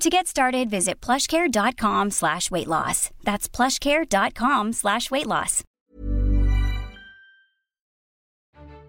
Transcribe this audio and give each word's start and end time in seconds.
To 0.00 0.10
get 0.10 0.26
started, 0.26 0.70
visit 0.70 1.00
plushcare.com 1.00 2.10
slash 2.10 2.50
weight 2.50 2.66
loss. 2.68 3.10
That's 3.22 3.48
plushcare.com 3.48 4.72
slash 4.72 5.10
weight 5.10 5.26
loss. 5.26 5.62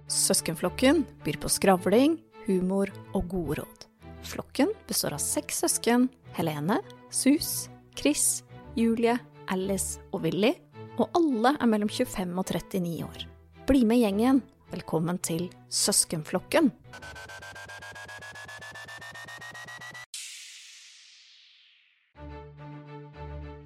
Søskenflokken 0.08 1.06
byr 1.26 1.38
på 1.42 1.50
skravling, 1.50 2.20
humor 2.46 2.92
og 3.18 3.28
gode 3.30 3.60
råd. 3.62 3.86
Flokken 4.26 4.70
består 4.90 5.16
av 5.18 5.22
seks 5.22 5.64
søsken. 5.64 6.10
Helene, 6.38 6.80
Sus, 7.10 7.70
Chris, 7.98 8.44
Julie, 8.76 9.16
Alice 9.50 10.02
og 10.12 10.26
Willy. 10.26 10.54
Og 10.98 11.10
alle 11.18 11.56
er 11.60 11.70
mellom 11.70 11.90
25 11.90 12.38
og 12.38 12.46
39 12.50 13.06
år. 13.06 13.26
Bli 13.70 13.86
med 13.86 14.02
gjengen. 14.04 14.44
Velkommen 14.74 15.18
til 15.22 15.48
Søskenflokken. 15.70 16.72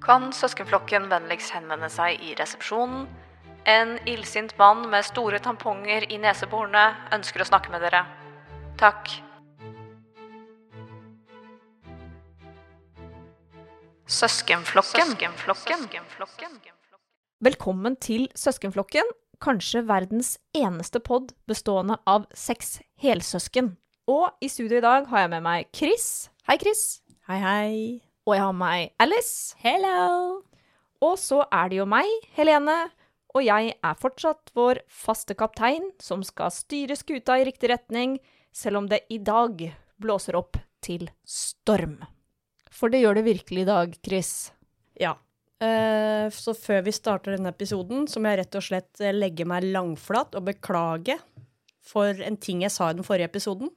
Kan 0.00 0.30
søskenflokken 0.32 1.10
vennligst 1.10 1.52
henvende 1.52 1.90
seg 1.92 2.22
i 2.24 2.32
resepsjonen? 2.38 3.04
En 3.68 3.98
illsint 4.08 4.54
mann 4.58 4.86
med 4.88 5.04
store 5.04 5.38
tamponger 5.44 6.06
i 6.08 6.16
neseborene 6.22 6.86
ønsker 7.12 7.44
å 7.44 7.48
snakke 7.50 7.72
med 7.72 7.84
dere. 7.84 8.06
Takk. 8.80 9.12
Søskenflokken. 14.10 15.14
Velkommen 17.44 18.00
til 18.00 18.26
Søskenflokken, 18.34 19.14
kanskje 19.44 19.84
verdens 19.86 20.38
eneste 20.56 21.04
pod 21.04 21.34
bestående 21.46 22.00
av 22.08 22.24
seks 22.32 22.78
helsøsken. 23.04 23.74
Og 24.08 24.30
i 24.40 24.48
studio 24.48 24.80
i 24.80 24.84
dag 24.88 25.10
har 25.12 25.26
jeg 25.26 25.36
med 25.36 25.44
meg 25.44 25.68
Chris. 25.76 26.30
Hei, 26.48 26.56
Chris. 26.56 27.02
Hei, 27.28 27.44
hei. 27.44 28.09
Og 28.28 28.36
jeg 28.36 28.44
har 28.44 28.54
med 28.54 28.60
meg 28.62 28.90
Alice. 29.00 29.56
Hello. 29.62 30.40
Og 31.00 31.16
så 31.18 31.40
er 31.48 31.70
det 31.70 31.80
jo 31.80 31.86
meg, 31.88 32.08
Helene. 32.36 32.90
Og 33.34 33.44
jeg 33.46 33.74
er 33.78 33.98
fortsatt 34.00 34.50
vår 34.58 34.82
faste 34.90 35.36
kaptein, 35.38 35.92
som 36.02 36.24
skal 36.26 36.50
styre 36.52 36.96
skuta 36.98 37.38
i 37.38 37.46
riktig 37.46 37.70
retning, 37.70 38.18
selv 38.52 38.82
om 38.82 38.88
det 38.90 39.04
i 39.08 39.20
dag 39.22 39.62
blåser 40.02 40.36
opp 40.38 40.58
til 40.82 41.06
storm. 41.24 42.00
For 42.70 42.92
det 42.92 43.02
gjør 43.02 43.20
det 43.20 43.28
virkelig 43.28 43.64
i 43.64 43.68
dag, 43.68 43.96
Chris. 44.04 44.32
Ja. 44.98 45.14
Eh, 45.60 46.26
så 46.32 46.54
før 46.56 46.82
vi 46.86 46.94
starter 46.96 47.36
denne 47.36 47.52
episoden, 47.52 48.06
så 48.08 48.20
må 48.20 48.32
jeg 48.32 48.42
rett 48.42 48.58
og 48.58 48.64
slett 48.64 49.02
eh, 49.04 49.14
legge 49.14 49.46
meg 49.48 49.68
langflat 49.68 50.36
og 50.38 50.46
beklage 50.48 51.18
for 51.84 52.16
en 52.24 52.38
ting 52.40 52.64
jeg 52.64 52.72
sa 52.72 52.90
i 52.90 52.96
den 52.96 53.06
forrige 53.06 53.30
episoden. 53.30 53.70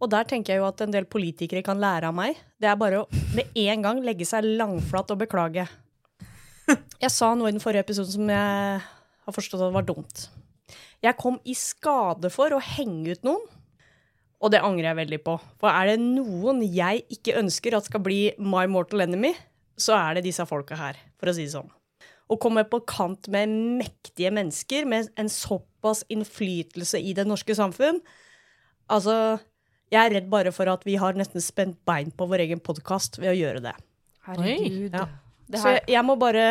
Og 0.00 0.08
der 0.08 0.24
tenker 0.28 0.54
jeg 0.54 0.62
jo 0.62 0.68
at 0.68 0.80
en 0.80 0.94
del 0.94 1.06
politikere 1.10 1.62
kan 1.64 1.80
lære 1.80 2.08
av 2.08 2.16
meg. 2.16 2.38
Det 2.60 2.68
er 2.70 2.78
bare 2.80 3.02
å 3.02 3.22
med 3.36 3.52
en 3.66 3.84
gang 3.84 4.00
legge 4.04 4.26
seg 4.28 4.46
langflat 4.48 5.12
og 5.12 5.20
beklage. 5.20 5.66
Jeg 7.02 7.12
sa 7.12 7.32
noe 7.34 7.50
i 7.50 7.54
den 7.54 7.62
forrige 7.62 7.84
episoden 7.84 8.14
som 8.14 8.30
jeg 8.32 8.80
har 8.80 9.34
forstått 9.36 9.64
at 9.66 9.74
var 9.74 9.86
dumt. 9.88 10.28
Jeg 11.04 11.18
kom 11.20 11.38
i 11.48 11.56
skade 11.56 12.30
for 12.32 12.52
å 12.54 12.62
henge 12.62 13.16
ut 13.16 13.26
noen, 13.26 13.42
og 14.40 14.52
det 14.52 14.62
angrer 14.64 14.90
jeg 14.90 14.98
veldig 15.02 15.20
på. 15.24 15.34
For 15.60 15.72
er 15.72 15.92
det 15.92 16.04
noen 16.04 16.62
jeg 16.64 17.02
ikke 17.16 17.36
ønsker 17.40 17.76
at 17.76 17.88
skal 17.88 18.04
bli 18.04 18.20
my 18.40 18.64
mortal 18.70 19.04
enemy, 19.04 19.34
så 19.80 19.96
er 19.98 20.16
det 20.16 20.26
disse 20.28 20.44
folka 20.48 20.78
her, 20.78 20.96
for 21.20 21.32
å 21.32 21.36
si 21.36 21.48
det 21.48 21.54
sånn. 21.56 21.68
Å 22.30 22.38
komme 22.40 22.62
på 22.70 22.82
kant 22.88 23.28
med 23.32 23.50
mektige 23.80 24.30
mennesker 24.32 24.86
med 24.88 25.10
en 25.18 25.28
såpass 25.32 26.04
innflytelse 26.12 27.00
i 27.02 27.16
det 27.16 27.26
norske 27.28 27.56
samfunn 27.58 27.98
Altså, 28.90 29.38
jeg 29.90 30.00
er 30.00 30.14
redd 30.16 30.28
bare 30.30 30.52
for 30.54 30.70
at 30.70 30.84
vi 30.86 30.96
har 31.00 31.18
nesten 31.18 31.42
spent 31.42 31.78
bein 31.88 32.12
på 32.14 32.28
vår 32.30 32.44
egen 32.46 32.62
podkast 32.62 33.18
ved 33.18 33.32
å 33.32 33.38
gjøre 33.38 33.62
det. 33.64 33.74
Herregud. 34.28 34.94
Ja. 34.94 35.06
Det 35.50 35.58
Så 35.58 35.74
jeg, 35.74 35.84
jeg 35.90 36.06
må 36.06 36.14
bare, 36.20 36.44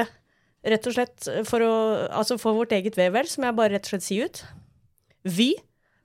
rett 0.68 0.88
og 0.90 0.96
slett, 0.96 1.30
for, 1.48 1.64
å, 1.64 1.74
altså 2.20 2.36
for 2.42 2.58
vårt 2.58 2.76
eget 2.76 3.00
ve 3.00 3.08
vel, 3.16 3.30
så 3.32 3.40
må 3.40 3.48
jeg 3.50 3.60
bare 3.62 3.78
rett 3.78 3.88
og 3.88 3.94
slett 3.94 4.08
si 4.08 4.20
ut 4.20 4.42
Vi 5.24 5.54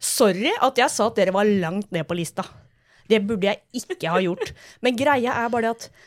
Sorry 0.05 0.53
at 0.63 0.79
jeg 0.79 0.93
sa 0.93 1.09
at 1.09 1.17
dere 1.17 1.33
var 1.35 1.49
langt 1.49 1.89
ned 1.95 2.05
på 2.05 2.17
lista. 2.19 2.45
Det 3.09 3.23
burde 3.25 3.49
jeg 3.49 3.63
ikke 3.81 4.13
ha 4.13 4.21
gjort. 4.21 4.51
Men 4.85 4.99
greia 4.99 5.33
er 5.41 5.49
bare 5.53 5.71
det 5.71 5.79
at 5.79 6.03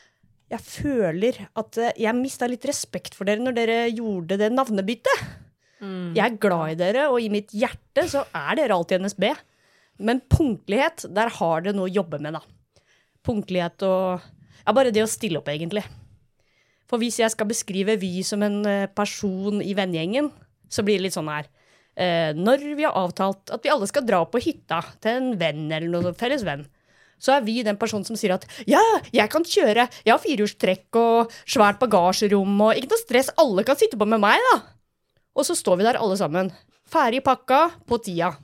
jeg 0.53 0.63
føler 0.63 1.39
at 1.59 1.79
eh, 1.81 1.95
jeg 2.05 2.15
mista 2.15 2.47
litt 2.47 2.65
respekt 2.69 3.17
for 3.17 3.27
dere 3.27 3.41
når 3.43 3.55
dere 3.57 3.77
gjorde 3.89 4.37
det 4.39 4.51
navnebyttet. 4.53 5.25
Jeg 6.17 6.23
er 6.23 6.37
glad 6.41 6.73
i 6.73 6.77
dere, 6.79 7.07
og 7.11 7.19
i 7.21 7.29
mitt 7.29 7.51
hjerte 7.53 8.05
så 8.09 8.23
er 8.33 8.57
dere 8.57 8.77
alltid 8.77 9.03
NSB. 9.03 9.27
Men 9.97 10.21
punktlighet, 10.29 11.07
der 11.13 11.31
har 11.39 11.63
dere 11.65 11.75
noe 11.77 11.89
å 11.89 11.95
jobbe 11.99 12.19
med, 12.21 12.37
da. 12.37 12.83
Punktlighet 13.25 13.85
og 13.87 14.33
Ja, 14.67 14.73
bare 14.75 14.91
det 14.91 15.05
å 15.05 15.09
stille 15.09 15.39
opp, 15.39 15.47
egentlig. 15.47 15.85
For 16.87 16.99
hvis 16.99 17.19
jeg 17.21 17.31
skal 17.31 17.47
beskrive 17.47 17.95
Vy 17.99 18.19
som 18.27 18.43
en 18.43 18.61
eh, 18.67 18.89
person 18.91 19.61
i 19.63 19.73
vennegjengen, 19.77 20.27
så 20.67 20.83
blir 20.83 20.99
det 20.99 21.07
litt 21.07 21.15
sånn 21.15 21.31
her. 21.31 21.47
Eh, 21.95 22.31
når 22.35 22.65
vi 22.77 22.83
har 22.83 22.95
avtalt 22.99 23.51
at 23.55 23.63
vi 23.63 23.71
alle 23.71 23.87
skal 23.89 24.05
dra 24.07 24.21
på 24.27 24.41
hytta 24.43 24.81
til 25.03 25.17
en 25.21 25.29
venn 25.39 25.65
eller 25.71 25.87
noen 25.89 26.17
felles 26.17 26.43
venn, 26.47 26.65
så 27.17 27.33
er 27.33 27.45
vi 27.47 27.63
den 27.65 27.79
personen 27.81 28.05
som 28.05 28.17
sier 28.19 28.35
at 28.35 28.45
ja, 28.69 28.81
jeg 29.09 29.31
kan 29.33 29.45
kjøre, 29.47 29.87
jeg 30.05 30.13
har 30.13 30.21
firehjulstrekk 30.21 30.99
og 31.01 31.33
svært 31.49 31.79
bagasjerom 31.81 32.59
og 32.67 32.77
ikke 32.77 32.91
noe 32.91 33.01
stress, 33.01 33.31
alle 33.41 33.65
kan 33.65 33.79
sitte 33.79 33.97
på 33.97 34.05
med 34.09 34.21
meg, 34.21 34.43
da. 34.51 34.59
Og 35.37 35.47
så 35.47 35.57
står 35.57 35.79
vi 35.79 35.87
der 35.87 35.99
alle 36.01 36.17
sammen, 36.19 36.51
ferdig 36.87 37.23
pakka, 37.25 37.63
på 37.89 37.99
tida. 38.05 38.35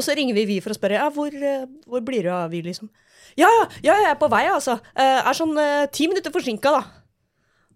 Og 0.00 0.06
så 0.06 0.16
ringer 0.16 0.36
vi 0.38 0.46
Vy 0.48 0.58
for 0.64 0.72
å 0.72 0.78
spørre 0.78 0.96
ja, 0.96 1.10
hvor, 1.12 1.34
eh, 1.34 1.66
hvor 1.84 2.00
blir 2.04 2.24
du 2.24 2.30
av 2.32 2.48
Vy, 2.52 2.62
liksom. 2.64 2.88
Ja, 3.38 3.50
ja, 3.84 3.92
jeg 3.92 4.08
er 4.08 4.16
på 4.18 4.30
vei, 4.32 4.46
altså. 4.48 4.78
Eh, 4.96 5.20
er 5.20 5.36
sånn 5.36 5.52
eh, 5.60 5.84
ti 5.92 6.08
minutter 6.08 6.32
forsinka, 6.32 6.72
da. 6.72 6.80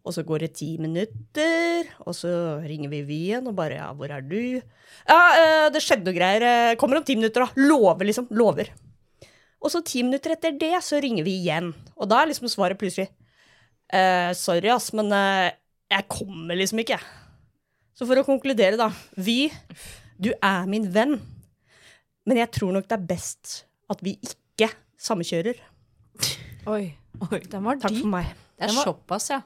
Og 0.05 0.13
så 0.17 0.25
går 0.25 0.45
det 0.45 0.55
ti 0.59 0.75
minutter, 0.81 1.91
og 2.05 2.17
så 2.17 2.31
ringer 2.65 2.91
vi 2.93 3.03
Vy 3.09 3.19
igjen 3.31 3.47
og 3.49 3.57
bare 3.57 3.79
ja, 3.79 3.91
hvor 3.97 4.13
er 4.13 4.25
du? 4.25 4.61
Ja, 5.09 5.21
det 5.73 5.81
skjedde 5.81 6.05
noe 6.09 6.17
greier. 6.17 6.77
Kommer 6.81 7.01
om 7.01 7.07
ti 7.07 7.17
minutter, 7.17 7.47
da. 7.47 7.69
Lover, 7.69 8.05
liksom. 8.09 8.29
Lover. 8.37 8.69
Og 9.65 9.73
så 9.73 9.81
ti 9.81 10.03
minutter 10.05 10.35
etter 10.35 10.53
det 10.61 10.77
så 10.85 11.01
ringer 11.01 11.25
vi 11.25 11.39
igjen. 11.41 11.73
Og 11.97 12.09
da 12.11 12.21
er 12.21 12.29
liksom 12.31 12.51
svaret 12.53 12.77
plutselig 12.81 13.09
eh, 13.89 14.31
Sorry, 14.37 14.69
ass, 14.73 14.91
men 14.97 15.09
eh, 15.17 15.55
jeg 15.93 16.09
kommer 16.13 16.59
liksom 16.61 16.83
ikke. 16.85 17.01
Så 17.97 18.05
for 18.09 18.21
å 18.21 18.27
konkludere, 18.27 18.77
da. 18.81 18.91
Vy, 19.17 19.49
du 20.21 20.35
er 20.37 20.69
min 20.69 20.91
venn. 20.93 21.17
Men 22.27 22.37
jeg 22.41 22.51
tror 22.57 22.73
nok 22.73 22.87
det 22.89 22.97
er 22.99 23.07
best 23.07 23.65
at 23.93 24.01
vi 24.05 24.17
ikke 24.23 24.71
samkjører. 25.01 25.59
Oi. 26.67 26.85
Oi, 27.31 27.39
Den 27.51 27.63
var 27.65 27.77
Takk 27.83 27.93
dyp. 27.93 28.01
for 28.01 28.09
meg. 28.15 28.27
det 28.59 28.71
er 28.71 28.75
var- 28.75 28.85
såpass, 28.89 29.31
ja. 29.31 29.41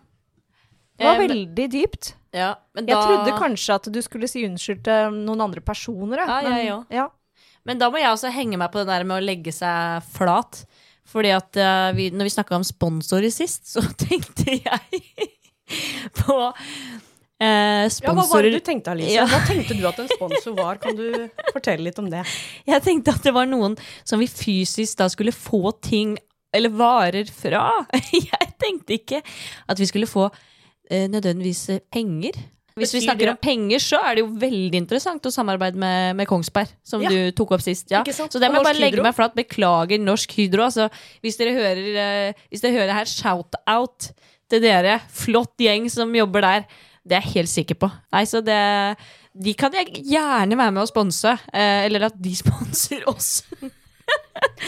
Det 0.98 1.04
var 1.06 1.14
Eh, 1.14 1.18
men- 1.18 1.30
veldig 1.30 1.68
dypt. 1.72 2.14
Ja, 2.32 2.54
men 2.74 2.86
Jeg 2.86 2.96
trodde 2.96 3.38
kanskje 3.38 3.74
at 3.74 3.82
du 3.92 4.00
skulle 4.02 4.28
si 4.28 4.44
unnskyld 4.44 4.82
til 4.84 5.10
noen 5.12 5.40
andre 5.40 5.60
personer. 5.60 6.18
Ja, 6.18 6.42
men- 6.42 6.66
òg. 6.72 6.86
ja. 6.90 7.08
Men 7.64 7.78
da 7.78 7.90
må 7.90 7.96
jeg 7.98 8.06
også 8.12 8.30
henge 8.32 8.56
meg 8.58 8.70
på 8.72 8.78
det 8.80 8.86
der 8.86 9.04
med 9.04 9.22
å 9.22 9.24
legge 9.26 9.52
seg 9.52 10.02
flat. 10.04 10.64
Fordi 11.04 11.30
at 11.34 11.56
uh, 11.56 11.92
vi, 11.96 12.10
når 12.10 12.24
vi 12.24 12.34
snakka 12.36 12.52
om 12.56 12.62
sponsorer 12.62 13.30
sist, 13.32 13.64
så 13.64 13.80
tenkte 13.96 14.60
jeg 14.62 15.30
på 16.14 16.52
eh, 17.40 17.86
Ja, 17.88 18.12
hva 18.14 18.24
var 18.30 18.42
det 18.46 18.52
du 18.56 18.60
tenkte, 18.64 18.92
Alice? 18.94 19.12
Ja. 19.14 19.26
Hva 19.30 19.40
tenkte 19.46 19.76
du 19.78 19.86
at 19.88 19.98
en 20.02 20.10
sponsor 20.10 20.56
var? 20.58 20.80
Kan 20.82 20.96
du 20.98 21.28
fortelle 21.52 21.86
litt 21.88 21.98
om 22.02 22.10
det? 22.10 22.24
Jeg 22.70 22.82
tenkte 22.86 23.14
at 23.14 23.22
det 23.26 23.34
var 23.36 23.48
noen 23.50 23.76
som 24.04 24.20
vi 24.22 24.28
fysisk 24.30 24.98
da 25.00 25.08
skulle 25.12 25.34
få 25.34 25.72
ting 25.84 26.16
eller 26.54 26.72
varer 26.72 27.28
fra. 27.30 27.64
Jeg 28.12 28.52
tenkte 28.60 28.96
ikke 28.96 29.22
at 29.68 29.78
vi 29.80 29.86
skulle 29.90 30.08
få 30.10 30.28
eh, 30.90 31.08
nødvendigvis 31.12 31.66
penger. 31.92 32.38
Hvis 32.78 32.92
vi 32.94 33.00
snakker 33.02 33.32
om 33.32 33.38
penger, 33.42 33.82
så 33.82 33.98
er 34.06 34.14
det 34.14 34.22
jo 34.22 34.28
veldig 34.38 34.78
interessant 34.78 35.24
å 35.26 35.32
samarbeide 35.34 35.80
med, 35.82 36.14
med 36.20 36.28
Kongsberg, 36.30 36.70
som 36.86 37.02
Ja. 37.02 37.10
du 37.10 37.32
tok 37.34 37.56
opp 37.56 37.64
sist. 37.64 37.88
Ja. 37.90 38.04
Så 38.06 38.38
det 38.38 38.52
må 38.52 38.60
jeg 38.60 38.68
bare 38.68 38.78
legge 38.78 39.02
meg 39.02 39.16
flat. 39.16 39.34
Beklager 39.34 39.98
Norsk 39.98 40.36
Hydro. 40.38 40.62
Altså, 40.68 40.86
hvis 41.26 41.40
dere 41.40 41.56
hører, 41.56 41.80
eh, 42.04 42.44
hvis 42.52 42.62
dere 42.62 42.78
hører 42.78 42.94
her, 43.00 43.10
shout-out 43.10 44.12
til 44.48 44.62
dere. 44.62 45.00
Flott 45.10 45.58
gjeng 45.58 45.90
som 45.90 46.14
jobber 46.14 46.46
der. 46.46 46.68
Det 47.08 47.16
er 47.16 47.24
jeg 47.24 47.34
helt 47.38 47.52
sikker 47.52 47.78
på. 47.80 47.88
Nei, 48.14 48.22
så 48.28 48.42
det 48.44 48.60
De 49.38 49.54
kan 49.58 49.74
jeg 49.76 50.02
gjerne 50.08 50.58
være 50.58 50.74
med 50.74 50.82
å 50.82 50.90
sponse. 50.90 51.34
Eh, 51.52 51.86
eller 51.86 52.08
at 52.10 52.16
de 52.20 52.34
sponser 52.42 53.04
oss. 53.10 53.42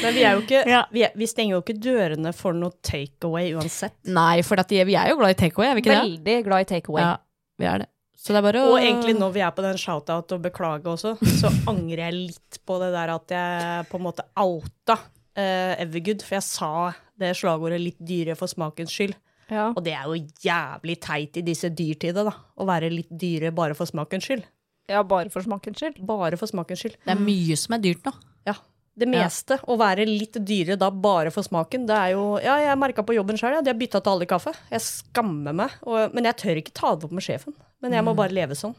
Men 0.03 0.15
vi, 0.15 0.23
er 0.25 0.35
jo 0.37 0.43
ikke, 0.45 0.65
Ja. 0.69 0.83
vi, 0.93 1.05
er, 1.07 1.15
vi 1.17 1.27
stenger 1.29 1.57
jo 1.57 1.63
ikke 1.63 1.79
dørene 1.81 2.33
for 2.37 2.57
noe 2.57 2.75
takeaway 2.85 3.55
uansett. 3.57 3.97
Nei, 4.11 4.43
for 4.47 4.61
at 4.61 4.71
de, 4.71 4.83
vi 4.89 4.97
er 4.99 5.13
jo 5.13 5.19
glad 5.21 5.35
i 5.35 5.39
takeaway, 5.45 5.71
er 5.71 5.79
vi 5.79 5.85
ikke 5.85 5.95
det? 5.95 6.03
Veldig 6.03 6.37
glad 6.49 6.65
i 6.65 6.69
takeaway. 6.75 7.05
Ja, 7.07 7.15
vi 7.61 7.69
er 7.71 7.85
det. 7.85 7.89
Så 8.21 8.35
det 8.35 8.41
er 8.43 8.45
bare 8.45 8.63
å 8.67 8.73
Og 8.75 8.83
egentlig 8.83 9.15
når 9.17 9.33
vi 9.33 9.41
er 9.47 9.53
på 9.57 9.65
den 9.65 9.79
shout-out 9.81 10.35
og 10.37 10.43
beklage 10.45 10.91
også, 10.93 11.15
så 11.41 11.49
angrer 11.71 12.03
jeg 12.05 12.19
litt 12.19 12.59
på 12.69 12.77
det 12.83 12.91
der 12.93 13.15
at 13.15 13.33
jeg 13.33 13.87
på 13.89 13.97
en 13.97 14.05
måte 14.05 14.27
outa 14.37 14.99
uh, 15.01 15.73
Evergood, 15.81 16.21
for 16.27 16.37
jeg 16.37 16.45
sa 16.45 16.73
det 17.21 17.33
slagordet 17.39 17.81
'litt 17.81 18.01
dyrere 18.01 18.37
for 18.37 18.51
smakens 18.51 18.93
skyld'. 18.93 19.17
Ja. 19.51 19.69
Og 19.75 19.83
det 19.85 19.93
er 19.99 20.07
jo 20.09 20.17
jævlig 20.45 20.97
teit 21.03 21.37
i 21.41 21.43
disse 21.47 21.71
dyrtider, 21.75 22.25
da. 22.31 22.33
Å 22.57 22.67
være 22.69 22.91
litt 22.93 23.11
dyre 23.11 23.51
bare 23.55 23.75
for 23.79 23.91
smakens 23.91 24.25
skyld. 24.29 24.45
ja, 24.91 25.03
bare 25.07 25.31
for 25.31 25.43
smakens 25.43 25.79
skyld. 25.79 26.01
Bare 26.07 26.37
for 26.39 26.47
smakens 26.51 26.81
skyld. 26.83 26.97
Det 27.05 27.13
er 27.15 27.21
mye 27.23 27.57
som 27.59 27.75
er 27.77 27.83
dyrt 27.85 28.05
nå. 28.07 28.13
Ja. 28.49 28.55
Det 29.01 29.07
meste. 29.09 29.57
Å 29.71 29.77
være 29.79 30.05
litt 30.05 30.35
dyrere 30.45 30.77
da 30.77 30.91
bare 30.91 31.31
for 31.33 31.47
smaken, 31.47 31.87
det 31.89 31.95
er 31.97 32.11
jo 32.17 32.25
Ja, 32.43 32.57
jeg 32.59 32.77
merka 32.79 33.05
på 33.07 33.15
jobben 33.15 33.39
sjøl, 33.39 33.55
ja. 33.55 33.61
De 33.63 33.71
har 33.71 33.79
bytta 33.79 34.01
til 34.03 34.13
alle 34.13 34.27
kaffe. 34.29 34.53
Jeg 34.71 34.83
skammer 34.83 35.55
meg. 35.57 35.77
Og, 35.87 36.13
men 36.13 36.27
jeg 36.29 36.37
tør 36.43 36.59
ikke 36.61 36.75
ta 36.75 36.95
det 36.97 37.07
opp 37.07 37.13
med 37.17 37.25
sjefen. 37.25 37.55
Men 37.81 37.95
jeg 37.97 38.05
må 38.05 38.13
bare 38.19 38.35
leve 38.35 38.59
sånn. 38.59 38.75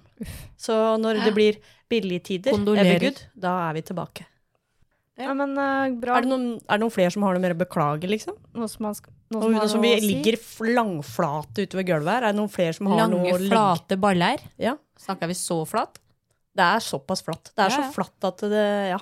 Så 0.60 0.76
når 1.02 1.24
det 1.26 1.32
blir 1.34 1.58
billige 1.90 2.22
tider, 2.28 2.52
Kondolerer. 2.54 3.00
Evergood, 3.00 3.24
da 3.34 3.56
er 3.70 3.74
vi 3.80 3.82
tilbake. 3.88 4.28
Ja, 5.22 5.34
men 5.38 5.54
uh, 5.58 5.92
bra. 6.02 6.18
Er 6.18 6.26
det, 6.26 6.32
noen, 6.32 6.48
er 6.66 6.78
det 6.80 6.84
noen 6.86 6.94
flere 6.94 7.12
som 7.14 7.24
har 7.28 7.36
noe 7.38 7.44
mer 7.44 7.54
å 7.56 7.60
beklage, 7.62 8.10
liksom? 8.10 8.36
Noe 8.58 8.70
som, 8.72 8.84
man 8.88 8.98
skal, 8.98 9.14
noe 9.32 9.40
Nå, 9.40 9.44
som 9.46 9.58
noe 9.60 9.68
som 9.76 9.86
vi 9.86 9.92
å 9.96 10.02
ligger 10.04 10.38
langflate 10.76 11.66
utover 11.68 11.86
gulvet 11.88 12.14
her, 12.18 12.26
er 12.28 12.34
det 12.34 12.40
noen 12.42 12.52
flere 12.52 12.74
som 12.78 12.90
har 12.92 13.04
Lange, 13.04 13.20
noe 13.20 13.36
å 13.36 13.44
flate 13.52 13.98
baller. 14.02 14.44
Ja. 14.62 14.76
Snakker 15.02 15.30
vi 15.32 15.38
så 15.38 15.62
flatt? 15.70 16.02
Det 16.52 16.66
er 16.68 16.84
såpass 16.84 17.24
flatt. 17.24 17.54
Det 17.56 17.64
er 17.64 17.70
Ja, 17.72 17.78
ja. 17.80 17.88
så 17.88 17.96
flatt 17.96 18.28
at 18.32 18.44
det 18.52 18.66
Ja. 18.92 19.00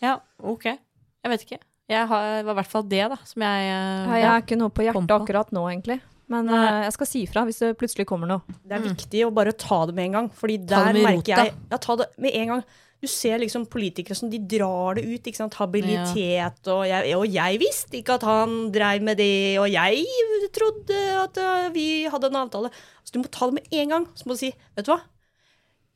Ja, 0.00 0.14
ok. 0.38 0.64
Jeg 0.70 1.32
vet 1.34 1.42
ikke. 1.44 1.58
Jeg 1.90 2.06
har, 2.06 2.28
det 2.38 2.44
var 2.46 2.54
i 2.54 2.58
hvert 2.60 2.70
fall 2.70 2.84
det, 2.88 3.02
da, 3.10 3.16
som 3.26 3.42
jeg 3.42 3.64
eh, 3.66 4.06
Ja, 4.06 4.14
jeg 4.22 4.28
har 4.30 4.44
ikke 4.44 4.56
noe 4.60 4.70
på 4.72 4.84
hjertet 4.86 5.10
på. 5.10 5.16
akkurat 5.24 5.50
nå, 5.52 5.64
egentlig. 5.72 5.98
Men 6.30 6.46
eh, 6.54 6.84
jeg 6.86 6.94
skal 6.94 7.08
si 7.10 7.24
ifra 7.26 7.42
hvis 7.48 7.58
det 7.64 7.72
plutselig 7.80 8.06
kommer 8.06 8.30
noe. 8.30 8.54
Det 8.62 8.76
er 8.78 8.84
viktig 8.86 9.24
å 9.26 9.32
bare 9.34 9.50
ta 9.58 9.80
det 9.90 9.96
med 9.98 10.06
en 10.06 10.14
gang, 10.20 10.28
fordi 10.30 10.60
Mm. 10.60 10.68
Ta 10.70 10.84
der 10.86 11.00
merker 11.02 11.32
jeg 11.34 11.52
Ja, 11.72 11.76
ta 11.82 11.96
det 11.98 12.06
med 12.22 12.36
en 12.38 12.48
gang. 12.54 12.62
Du 13.00 13.08
ser 13.08 13.38
liksom 13.40 13.64
politikere 13.72 14.14
som 14.14 14.28
de 14.28 14.36
drar 14.38 14.98
det 14.98 15.04
ut. 15.08 15.22
ikke 15.24 15.36
sant? 15.38 15.54
Habilitet 15.56 16.68
og 16.68 16.82
jeg, 16.86 17.14
og 17.16 17.24
jeg 17.32 17.58
visste 17.62 17.96
ikke 17.96 18.18
at 18.18 18.26
han 18.28 18.70
dreiv 18.74 19.02
med 19.02 19.16
det, 19.16 19.56
og 19.58 19.70
jeg 19.72 20.04
trodde 20.52 20.98
at 21.22 21.38
øh, 21.40 21.70
vi 21.72 21.86
hadde 22.12 22.28
en 22.28 22.36
avtale. 22.42 22.70
Så 23.04 23.14
du 23.14 23.20
må 23.22 23.30
ta 23.32 23.46
det 23.48 23.54
med 23.56 23.72
en 23.72 23.88
gang. 23.94 24.06
Så 24.14 24.26
må 24.28 24.36
du 24.36 24.42
si, 24.42 24.52
vet 24.76 24.84
du 24.84 24.92
hva? 24.92 25.00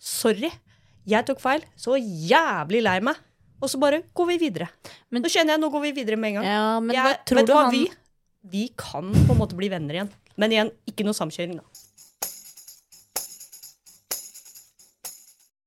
Sorry, 0.01 0.51
jeg 1.09 1.27
tok 1.29 1.41
feil. 1.45 1.65
Så 1.77 1.97
jævlig 2.01 2.81
lei 2.85 2.99
meg. 3.05 3.21
Og 3.63 3.71
så 3.73 3.79
bare 3.81 4.03
går 4.17 4.27
vi 4.33 4.39
videre. 4.49 4.69
Men- 5.11 5.23
nå 5.23 5.29
kjenner 5.33 5.55
jeg, 5.55 5.61
nå 5.61 5.71
går 5.73 5.83
vi 5.87 5.93
videre 6.01 6.17
med 6.17 6.33
en 6.35 6.41
gang. 6.41 6.45
Ja, 6.49 6.81
men 6.81 6.97
hva 7.05 7.15
tror 7.25 7.47
du 7.47 7.53
hva, 7.53 7.63
han 7.65 7.73
vi, 7.73 7.85
vi 8.51 8.65
kan 8.77 9.13
på 9.13 9.33
en 9.33 9.39
måte 9.41 9.57
bli 9.57 9.69
venner 9.73 9.95
igjen. 9.95 10.11
Men 10.37 10.51
igjen, 10.53 10.71
ikke 10.89 11.05
noe 11.07 11.15
samkjøring, 11.17 11.57
da. 11.61 11.84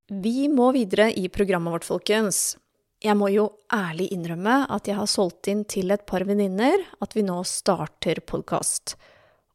Vi 0.07 0.47
må 0.47 0.69
videre 0.71 1.09
i 1.11 1.27
programmet 1.27 1.73
vårt, 1.73 1.83
folkens. 1.83 2.55
Jeg 3.03 3.17
må 3.19 3.27
jo 3.27 3.49
ærlig 3.75 4.07
innrømme 4.15 4.61
at 4.71 4.87
jeg 4.87 4.95
har 4.95 5.09
solgt 5.11 5.49
inn 5.51 5.65
til 5.67 5.91
et 5.91 6.05
par 6.07 6.23
venninner 6.23 6.79
at 7.03 7.11
vi 7.11 7.25
nå 7.27 7.41
starter 7.43 8.21
podkast. 8.23 8.95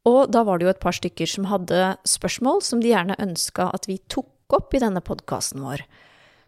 Og 0.05 0.29
da 0.29 0.43
var 0.45 0.61
det 0.61 0.67
jo 0.67 0.75
et 0.75 0.83
par 0.83 0.93
stykker 0.93 1.31
som 1.31 1.49
hadde 1.49 1.97
spørsmål 2.05 2.61
som 2.69 2.85
de 2.85 2.93
gjerne 2.93 3.17
ønska 3.23 3.71
at 3.73 3.89
vi 3.89 3.97
tok 4.13 4.29
opp 4.53 4.77
i 4.77 4.83
denne 4.83 5.01
podkasten 5.01 5.65
vår. 5.65 5.87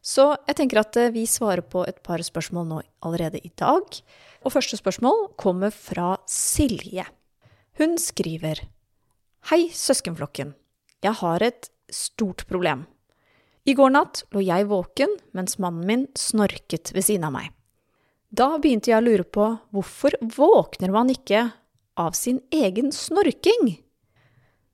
Så 0.05 0.35
jeg 0.51 0.61
tenker 0.61 0.83
at 0.83 1.01
eh, 1.01 1.13
vi 1.15 1.25
svarer 1.25 1.65
på 1.65 1.87
et 1.89 2.03
par 2.05 2.21
spørsmål 2.21 2.69
nå 2.69 2.85
allerede 3.09 3.41
i 3.41 3.55
dag. 3.57 3.89
Og 4.45 4.53
første 4.53 4.77
spørsmål 4.77 5.31
kommer 5.41 5.73
fra 5.73 6.19
Silje. 6.29 7.09
Hun 7.81 7.97
skriver 7.97 8.67
Hei, 9.49 9.71
søskenflokken. 9.73 10.53
Jeg 11.01 11.21
har 11.25 11.41
et 11.41 11.71
stort 11.89 12.45
problem. 12.51 12.85
I 13.65 13.73
går 13.73 13.95
natt 13.95 14.25
lå 14.35 14.43
jeg 14.45 14.67
våken 14.69 15.13
mens 15.37 15.57
mannen 15.63 15.87
min 15.89 16.07
snorket 16.19 16.93
ved 16.93 17.07
siden 17.07 17.29
av 17.31 17.33
meg. 17.37 17.53
Da 18.35 18.57
begynte 18.59 18.91
jeg 18.91 18.99
å 18.99 19.05
lure 19.05 19.25
på 19.25 19.47
hvorfor 19.73 20.17
våkner 20.37 20.93
man 20.93 21.13
ikke 21.13 21.47
av 22.01 22.17
sin 22.19 22.43
egen 22.53 22.91
snorking? 22.93 23.77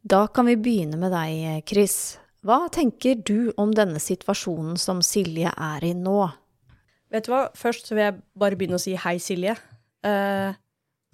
Da 0.01 0.25
kan 0.33 0.49
vi 0.49 0.57
begynne 0.57 0.99
med 0.99 1.13
deg, 1.13 1.63
Chris. 1.69 2.17
Hva 2.41 2.65
tenker 2.73 3.21
du 3.21 3.53
om 3.61 3.75
denne 3.77 4.01
situasjonen 4.01 4.81
som 4.81 5.03
Silje 5.05 5.53
er 5.53 5.85
i 5.85 5.93
nå? 5.95 6.23
Vet 7.13 7.27
du 7.27 7.35
hva? 7.35 7.45
Først 7.59 7.93
vil 7.93 8.01
jeg 8.07 8.17
bare 8.39 8.57
begynne 8.57 8.81
å 8.81 8.83
si 8.83 8.97
hei, 8.97 9.19
Silje. 9.21 9.59
Eh, 10.07 10.57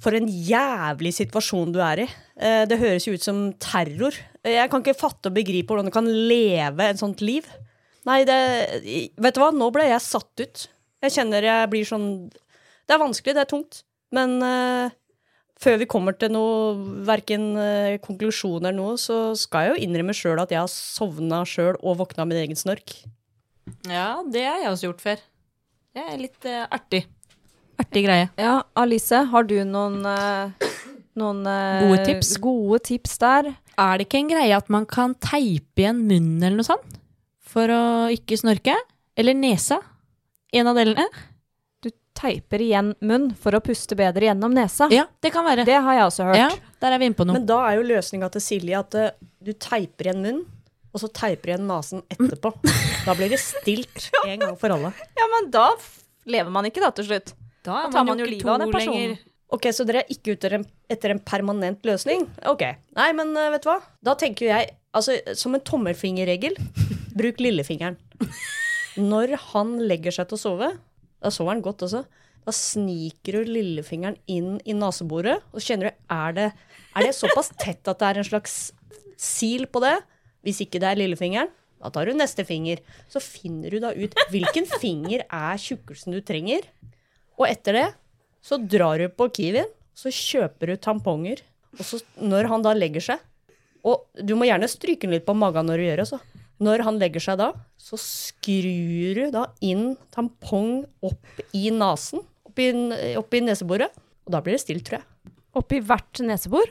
for 0.01 0.15
en 0.15 0.29
jævlig 0.29 1.13
situasjon 1.17 1.75
du 1.75 1.81
er 1.83 2.05
i. 2.05 2.09
Eh, 2.39 2.63
det 2.71 2.79
høres 2.79 3.09
jo 3.09 3.17
ut 3.17 3.27
som 3.27 3.49
terror. 3.59 4.15
Jeg 4.47 4.71
kan 4.71 4.85
ikke 4.85 5.01
fatte 5.01 5.33
og 5.33 5.39
begripe 5.39 5.73
hvordan 5.73 5.91
du 5.91 5.95
kan 5.95 6.07
leve 6.07 6.87
et 6.87 7.03
sånt 7.03 7.25
liv. 7.25 7.49
Nei, 8.07 8.21
det 8.29 8.39
Vet 9.19 9.37
du 9.37 9.43
hva, 9.43 9.51
nå 9.55 9.71
ble 9.75 9.89
jeg 9.89 10.05
satt 10.05 10.43
ut. 10.43 10.69
Jeg 11.05 11.15
kjenner 11.19 11.45
jeg 11.45 11.71
blir 11.73 11.87
sånn 11.87 12.07
Det 12.31 12.95
er 12.95 13.03
vanskelig, 13.03 13.35
det 13.37 13.45
er 13.45 13.51
tungt. 13.51 13.83
Men 14.15 14.39
uh, 14.41 14.95
før 15.59 15.81
vi 15.83 15.89
kommer 15.91 16.15
til 16.17 16.31
noe, 16.37 16.77
verken 17.09 17.49
uh, 17.59 17.97
konklusjon 18.05 18.63
eller 18.63 18.77
noe, 18.79 18.95
så 19.01 19.35
skal 19.39 19.67
jeg 19.67 19.75
jo 19.75 19.89
innrømme 19.89 20.15
sjøl 20.17 20.41
at 20.43 20.55
jeg 20.55 20.63
har 20.63 20.71
sovna 20.73 21.43
sjøl 21.49 21.75
og 21.83 21.99
våkna 22.05 22.25
av 22.25 22.31
min 22.31 22.45
egen 22.45 22.59
snork. 22.59 22.95
Ja, 23.91 24.23
det 24.23 24.47
har 24.47 24.63
jeg 24.63 24.71
også 24.71 24.91
gjort 24.93 25.03
før. 25.03 25.27
Det 25.97 26.05
er 26.05 26.19
litt 26.21 26.47
uh, 26.47 26.67
artig. 26.71 27.07
Artig 27.81 28.05
greie. 28.07 28.29
Ja, 28.41 28.61
Alice, 28.79 29.19
har 29.31 29.47
du 29.49 29.57
noen, 29.69 29.99
eh, 30.09 30.69
noen 31.21 31.43
eh, 31.51 31.83
Gode 31.85 32.05
tips? 32.07 32.31
Gode 32.41 32.79
tips 32.89 33.19
der? 33.21 33.51
Er 33.77 33.99
det 33.99 34.07
ikke 34.07 34.23
en 34.23 34.31
greie 34.31 34.57
at 34.57 34.71
man 34.73 34.87
kan 34.89 35.13
teipe 35.21 35.83
igjen 35.85 36.01
munnen 36.07 36.41
eller 36.41 36.63
noe 36.63 36.69
sånt? 36.69 36.97
For 37.57 37.73
å 37.73 37.83
ikke 38.13 38.37
snorke? 38.37 38.75
Eller 39.17 39.33
nesa? 39.33 39.79
En 40.53 40.69
av 40.69 40.77
delene? 40.77 41.07
Du 41.81 41.89
teiper 42.17 42.61
igjen 42.61 42.91
munn 43.01 43.31
for 43.41 43.57
å 43.57 43.63
puste 43.65 43.97
bedre 43.97 44.29
gjennom 44.29 44.53
nesa. 44.53 44.91
Ja, 44.93 45.07
det 45.25 45.31
kan 45.33 45.47
være. 45.47 45.65
Det 45.65 45.79
har 45.87 45.97
jeg 45.97 46.05
også 46.05 46.27
hørt. 46.29 46.37
Ja, 46.37 46.51
der 46.85 46.93
er 46.93 47.01
vi 47.01 47.09
inne 47.09 47.17
på 47.17 47.25
noe. 47.25 47.39
Men 47.39 47.47
da 47.49 47.63
er 47.71 47.79
jo 47.79 47.87
løsninga 47.89 48.29
til 48.35 48.45
Silje 48.45 48.83
at 48.83 48.99
uh, 49.01 49.07
du 49.41 49.55
teiper 49.57 50.11
igjen 50.11 50.21
munn, 50.21 50.43
og 50.93 51.01
så 51.01 51.09
teiper 51.17 51.55
igjen 51.55 51.65
nesen 51.71 52.05
etterpå. 52.13 52.53
Da 53.07 53.15
blir 53.17 53.33
det 53.33 53.41
stilt 53.41 54.11
en 54.27 54.45
gang 54.45 54.61
for 54.61 54.77
alle. 54.77 54.93
Ja, 55.17 55.31
men 55.39 55.49
da 55.57 55.71
lever 56.29 56.53
man 56.53 56.69
ikke 56.69 56.85
da 56.85 56.93
til 56.93 57.09
slutt. 57.09 57.33
da 57.65 57.87
tar 57.89 58.05
man 58.05 58.21
jo 58.21 58.29
livet 58.29 58.53
av 58.53 58.61
den 58.67 58.77
personen. 58.77 59.17
Ok, 59.57 59.71
Så 59.73 59.87
dere 59.89 60.03
er 60.03 60.13
ikke 60.13 60.35
ute 60.35 60.43
etter 60.43 60.59
en, 60.59 60.69
etter 60.93 61.15
en 61.15 61.23
permanent 61.25 61.89
løsning? 61.89 62.29
Ok. 62.53 62.69
Nei, 63.01 63.09
men 63.17 63.33
uh, 63.33 63.49
vet 63.57 63.65
du 63.65 63.73
hva? 63.73 63.81
Da 64.05 64.13
tenker 64.21 64.51
jeg, 64.51 64.77
altså 64.93 65.17
som 65.39 65.57
en 65.57 65.65
tommelfingerregel, 65.65 66.61
bruk 67.17 67.41
lillefingeren. 67.43 67.99
Når 69.01 69.35
han 69.53 69.77
legger 69.85 70.15
seg 70.15 70.29
til 70.31 70.39
å 70.39 70.41
sove, 70.41 70.71
da 71.23 71.33
sover 71.33 71.55
han 71.57 71.65
godt 71.65 71.85
også, 71.87 72.05
da 72.47 72.55
sniker 72.55 73.41
du 73.41 73.51
lillefingeren 73.51 74.17
inn 74.31 74.57
i 74.65 74.77
neseboret, 74.77 75.43
og 75.51 75.59
så 75.59 75.73
kjenner 75.73 75.91
du 75.91 76.15
er 76.15 76.37
det, 76.37 76.49
er 76.95 77.07
det 77.09 77.17
såpass 77.17 77.51
tett 77.59 77.89
at 77.91 77.99
det 78.01 78.09
er 78.09 78.21
en 78.23 78.29
slags 78.29 78.57
sil 79.19 79.67
på 79.73 79.83
det. 79.83 79.97
Hvis 80.47 80.63
ikke 80.63 80.79
det 80.81 80.93
er 80.93 81.01
lillefingeren, 81.01 81.51
da 81.83 81.91
tar 81.93 82.09
du 82.09 82.15
neste 82.17 82.45
finger. 82.47 82.81
Så 83.13 83.21
finner 83.21 83.75
du 83.75 83.81
da 83.83 83.91
ut 83.93 84.15
hvilken 84.33 84.69
finger 84.79 85.27
er 85.27 85.61
tjukkelsen 85.61 86.15
du 86.15 86.23
trenger. 86.25 86.65
Og 87.37 87.49
etter 87.51 87.81
det 87.81 87.87
så 88.47 88.61
drar 88.63 89.03
du 89.03 89.11
på 89.11 89.27
Kiwien, 89.35 89.69
så 89.97 90.13
kjøper 90.13 90.71
du 90.71 90.81
tamponger. 90.81 91.43
Og 91.77 91.85
så 91.85 91.99
når 92.23 92.49
han 92.53 92.65
da 92.65 92.77
legger 92.77 93.11
seg, 93.13 93.25
Og 93.87 94.03
du 94.19 94.33
må 94.35 94.49
gjerne 94.49 94.67
stryke 94.67 95.07
den 95.07 95.13
litt 95.15 95.27
på 95.27 95.35
magen 95.39 95.69
når 95.69 95.79
du 95.79 95.85
gjør 95.85 96.01
det. 96.01 96.07
Så. 96.11 96.19
Når 96.63 96.85
han 96.87 97.01
legger 97.01 97.23
seg 97.23 97.41
da, 97.41 97.51
så 97.77 97.99
skrur 98.01 99.19
du 99.19 99.27
da 99.35 99.45
inn 99.65 99.91
tampong 100.15 100.87
opp 101.05 101.45
i 101.57 101.69
nesen, 101.75 102.25
opp 102.49 102.63
i, 102.63 102.71
opp 103.19 103.37
i 103.37 103.43
neseboret. 103.45 103.93
Og 104.27 104.35
da 104.35 104.41
blir 104.43 104.57
det 104.57 104.65
stilt, 104.65 104.87
tror 104.89 105.01
jeg. 105.01 105.35
Oppi 105.57 105.81
hvert 105.85 106.21
nesebor? 106.25 106.69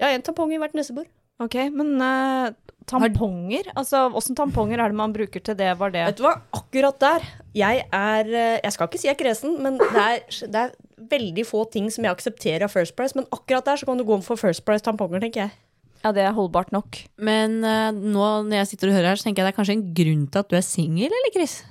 Ja, 0.00 0.10
en 0.10 0.24
tampong 0.24 0.52
i 0.54 0.60
hvert 0.60 0.76
nesebor. 0.76 1.08
Ok, 1.42 1.56
men 1.74 1.96
uh, 1.98 2.52
tamponger? 2.86 3.66
Altså, 3.74 4.06
åssen 4.14 4.36
tamponger 4.38 4.78
er 4.78 4.92
det 4.92 4.98
man 5.00 5.14
bruker 5.14 5.42
til 5.42 5.56
det? 5.58 5.72
Var 5.80 5.94
det 5.94 6.04
Vet 6.12 6.20
du 6.20 6.24
hva, 6.28 6.36
akkurat 6.54 7.00
der 7.02 7.26
Jeg 7.58 7.82
er 7.90 8.30
eh, 8.30 8.60
Jeg 8.62 8.74
skal 8.76 8.88
ikke 8.88 9.00
si 9.02 9.08
jeg 9.08 9.16
er 9.16 9.18
kresen, 9.18 9.56
men 9.64 9.80
det 9.80 10.04
er, 10.04 10.22
det 10.46 10.62
er 10.62 10.74
veldig 11.10 11.46
få 11.48 11.64
ting 11.72 11.90
som 11.92 12.06
jeg 12.06 12.14
aksepterer 12.14 12.66
av 12.68 12.72
First 12.72 12.94
Price. 12.96 13.16
Men 13.18 13.26
akkurat 13.34 13.66
der 13.66 13.80
så 13.80 13.88
kan 13.88 13.98
du 13.98 14.06
gå 14.06 14.20
for 14.24 14.40
First 14.40 14.64
Price 14.64 14.84
tamponger, 14.84 15.20
tenker 15.24 15.46
jeg. 15.46 15.56
Ja, 16.04 16.12
det 16.12 16.20
er 16.26 16.34
holdbart 16.36 16.68
nok. 16.74 16.98
Men 17.16 17.62
uh, 17.64 17.88
nå 17.94 18.26
når 18.44 18.58
jeg 18.60 18.74
sitter 18.74 18.90
og 18.90 18.98
hører 18.98 19.14
her, 19.14 19.20
så 19.20 19.28
tenker 19.30 19.40
jeg 19.40 19.48
det 19.48 19.54
er 19.54 19.58
kanskje 19.58 19.78
en 19.78 19.86
grunn 19.96 20.26
til 20.28 20.42
at 20.42 20.50
du 20.50 20.58
er 20.58 20.66
singel, 20.66 21.08
eller 21.08 21.32
Chris? 21.32 21.62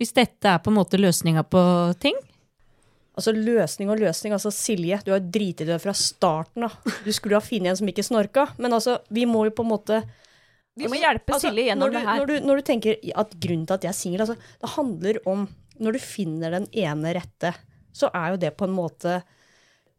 Hvis 0.00 0.12
dette 0.12 0.50
er 0.50 0.60
på 0.60 0.72
en 0.72 0.76
måte 0.76 1.00
løsninga 1.00 1.46
på 1.48 1.62
ting? 2.02 2.18
Altså 3.14 3.30
løsning 3.30 3.92
og 3.94 4.00
løsning. 4.02 4.34
Altså 4.34 4.50
Silje, 4.54 4.98
du 5.06 5.12
har 5.14 5.22
driti 5.22 5.66
deg 5.66 5.78
fra 5.82 5.94
starten 5.96 6.66
av. 6.66 6.74
Du 7.06 7.12
skulle 7.14 7.38
ha 7.38 7.44
funnet 7.44 7.72
en 7.72 7.78
som 7.78 7.90
ikke 7.90 8.04
snorka. 8.06 8.48
Men 8.58 8.74
altså, 8.74 8.98
vi 9.14 9.26
må 9.30 9.46
jo 9.48 9.54
på 9.54 9.64
en 9.64 9.70
måte 9.70 10.00
Vi 10.74 10.90
må 10.90 10.98
hjelpe 10.98 11.36
Altså, 11.36 11.52
Silje 11.52 11.68
gjennom 11.70 11.92
du, 11.92 11.94
det 11.94 12.02
her. 12.02 12.18
Når 12.18 12.32
du, 12.32 12.34
når 12.48 12.58
du 12.58 12.66
tenker 12.66 12.98
at 13.22 13.36
grunnen 13.38 13.68
til 13.70 13.78
at 13.78 13.86
jeg 13.86 13.92
er 13.92 14.00
singel, 14.00 14.24
altså, 14.26 14.34
det 14.34 14.72
handler 14.74 15.20
om 15.30 15.46
Når 15.78 15.96
du 15.96 16.02
finner 16.02 16.58
den 16.58 16.66
ene 16.74 17.14
rette, 17.14 17.54
så 17.94 18.10
er 18.10 18.34
jo 18.34 18.42
det 18.42 18.52
på 18.58 18.66
en 18.66 18.74
måte 18.74 19.20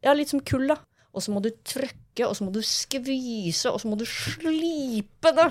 Ja, 0.04 0.12
litt 0.12 0.30
som 0.30 0.44
kull, 0.44 0.68
da. 0.68 0.76
Og 1.16 1.24
så 1.24 1.32
må 1.32 1.40
du 1.40 1.48
trykke, 1.64 2.26
og 2.26 2.34
så 2.36 2.44
må 2.44 2.52
du 2.52 2.60
skvise, 2.60 3.70
og 3.72 3.80
så 3.80 3.88
må 3.88 3.96
du 3.96 4.04
slipe 4.08 5.32
det 5.36 5.50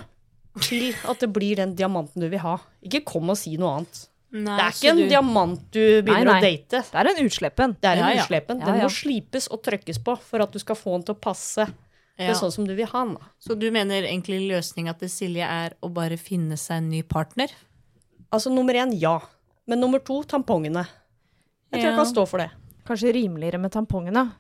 til 0.63 0.91
at 1.09 1.23
det 1.23 1.31
blir 1.35 1.57
den 1.59 1.73
diamanten 1.75 2.21
du 2.21 2.29
vil 2.29 2.43
ha. 2.43 2.59
Ikke 2.85 3.01
kom 3.07 3.33
og 3.33 3.39
si 3.39 3.55
noe 3.59 3.79
annet. 3.79 4.03
Nei, 4.35 4.55
Det 4.57 4.63
er 4.65 4.75
ikke 4.75 4.91
en 4.91 5.09
diamant 5.09 5.65
du 5.71 5.81
begynner 6.03 6.27
Nei, 6.27 6.37
å 6.37 6.43
date. 6.43 6.81
Det 6.91 6.99
er 6.99 7.09
en 7.11 7.21
utslippen. 7.23 7.75
Det 7.79 7.89
er 7.89 8.01
en 8.01 8.17
Ja, 8.17 8.27
ja. 8.27 8.39
Den 8.49 8.61
ja. 8.61 8.83
må 8.83 8.91
slipes 8.91 9.47
og 9.47 9.63
trykkes 9.63 10.01
på 10.03 10.17
for 10.19 10.43
at 10.43 10.51
du 10.51 10.59
skal 10.59 10.75
få 10.75 10.97
den 10.97 11.05
til 11.07 11.15
å 11.15 11.19
passe 11.19 11.67
Ja. 12.17 12.29
er 12.31 12.35
sånn 12.35 12.51
som 12.51 12.67
du 12.67 12.75
vil 12.75 12.87
ha 12.87 13.05
den. 13.05 13.17
Så 13.39 13.57
du 13.57 13.69
mener 13.71 14.03
egentlig 14.03 14.43
løsninga 14.49 14.97
til 14.99 15.09
Silje 15.09 15.43
er 15.43 15.75
å 15.81 15.91
bare 15.91 16.17
finne 16.17 16.57
seg 16.57 16.77
en 16.77 16.89
ny 16.89 17.01
partner? 17.03 17.47
Altså 18.31 18.51
nummer 18.51 18.73
én, 18.73 18.93
ja. 18.99 19.19
Men 19.67 19.79
nummer 19.79 19.99
to, 19.99 20.23
tampongene. 20.23 20.85
Jeg 21.71 21.81
tror 21.81 21.89
jeg 21.89 21.97
kan 21.97 22.05
stå 22.13 22.27
for 22.27 22.37
det. 22.39 22.51
Kanskje 22.85 23.13
rimeligere 23.13 23.59
med 23.59 23.71
tampongene. 23.71 24.31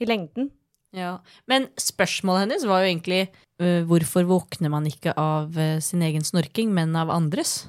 I 0.00 0.06
lengden. 0.08 0.50
Ja. 0.96 1.18
Men 1.46 1.68
spørsmålet 1.78 2.46
hennes 2.48 2.64
var 2.66 2.82
jo 2.82 2.88
egentlig 2.90 3.28
uh, 3.62 3.84
hvorfor 3.86 4.24
våkner 4.26 4.70
man 4.72 4.86
ikke 4.90 5.12
av 5.16 5.54
uh, 5.56 5.78
sin 5.84 6.02
egen 6.02 6.24
snorking, 6.26 6.72
men 6.74 6.96
av 6.96 7.10
andres? 7.14 7.66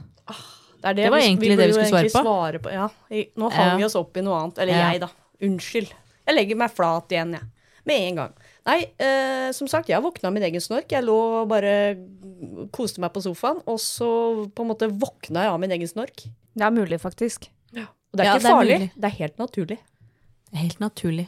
Det, 0.82 0.88
er 0.90 0.94
det, 0.98 1.04
Det 1.04 1.12
var 1.12 1.20
vi- 1.20 1.26
egentlig 1.28 1.50
vi 1.52 1.56
det 1.60 1.68
vi 1.68 1.74
skulle 1.74 1.90
svare 1.92 2.10
på. 2.10 2.22
svare 2.26 2.60
på. 2.64 2.72
Ja, 2.74 2.88
nå 3.38 3.52
hang 3.54 3.70
Ja. 3.74 3.78
vi 3.78 3.84
oss 3.86 3.96
opp 4.00 4.18
i 4.18 4.22
noe 4.26 4.40
annet. 4.40 4.58
Eller 4.64 4.74
Ja. 4.74 4.92
jeg, 4.92 5.02
da. 5.02 5.10
Unnskyld. 5.42 5.92
Jeg 6.28 6.36
legger 6.36 6.56
meg 6.58 6.72
flat 6.72 7.10
igjen, 7.14 7.34
jeg. 7.34 7.44
Med 7.86 8.00
en 8.08 8.16
gang. 8.16 8.34
Nei, 8.66 8.80
uh, 9.02 9.52
som 9.58 9.68
sagt, 9.68 9.90
jeg 9.90 10.02
våkna 10.02 10.28
av 10.30 10.34
min 10.34 10.44
egen 10.44 10.62
snork. 10.62 10.90
Jeg 10.90 11.04
lå 11.04 11.16
og 11.42 11.48
bare 11.50 11.96
koste 12.72 13.00
meg 13.02 13.12
på 13.14 13.22
sofaen, 13.22 13.62
og 13.68 13.78
så 13.82 14.50
på 14.54 14.62
en 14.66 14.70
måte 14.70 14.90
våkna 14.90 15.44
jeg 15.46 15.52
av 15.54 15.60
min 15.60 15.72
egen 15.72 15.88
snork. 15.90 16.26
Det 16.56 16.64
er 16.66 16.72
mulig, 16.72 17.00
faktisk. 17.02 17.50
Og 18.12 18.18
det 18.18 18.26
er 18.26 18.28
Ja, 18.28 18.34
ikke 18.36 18.42
det 18.42 18.50
er 18.50 18.56
farlig. 18.58 18.80
mulig. 18.80 18.92
det 19.00 19.06
er 19.06 19.18
helt 19.18 19.38
naturlig. 19.38 19.78
Det 20.52 20.54
er 20.54 20.58
helt 20.66 20.80
naturlig. 20.80 21.28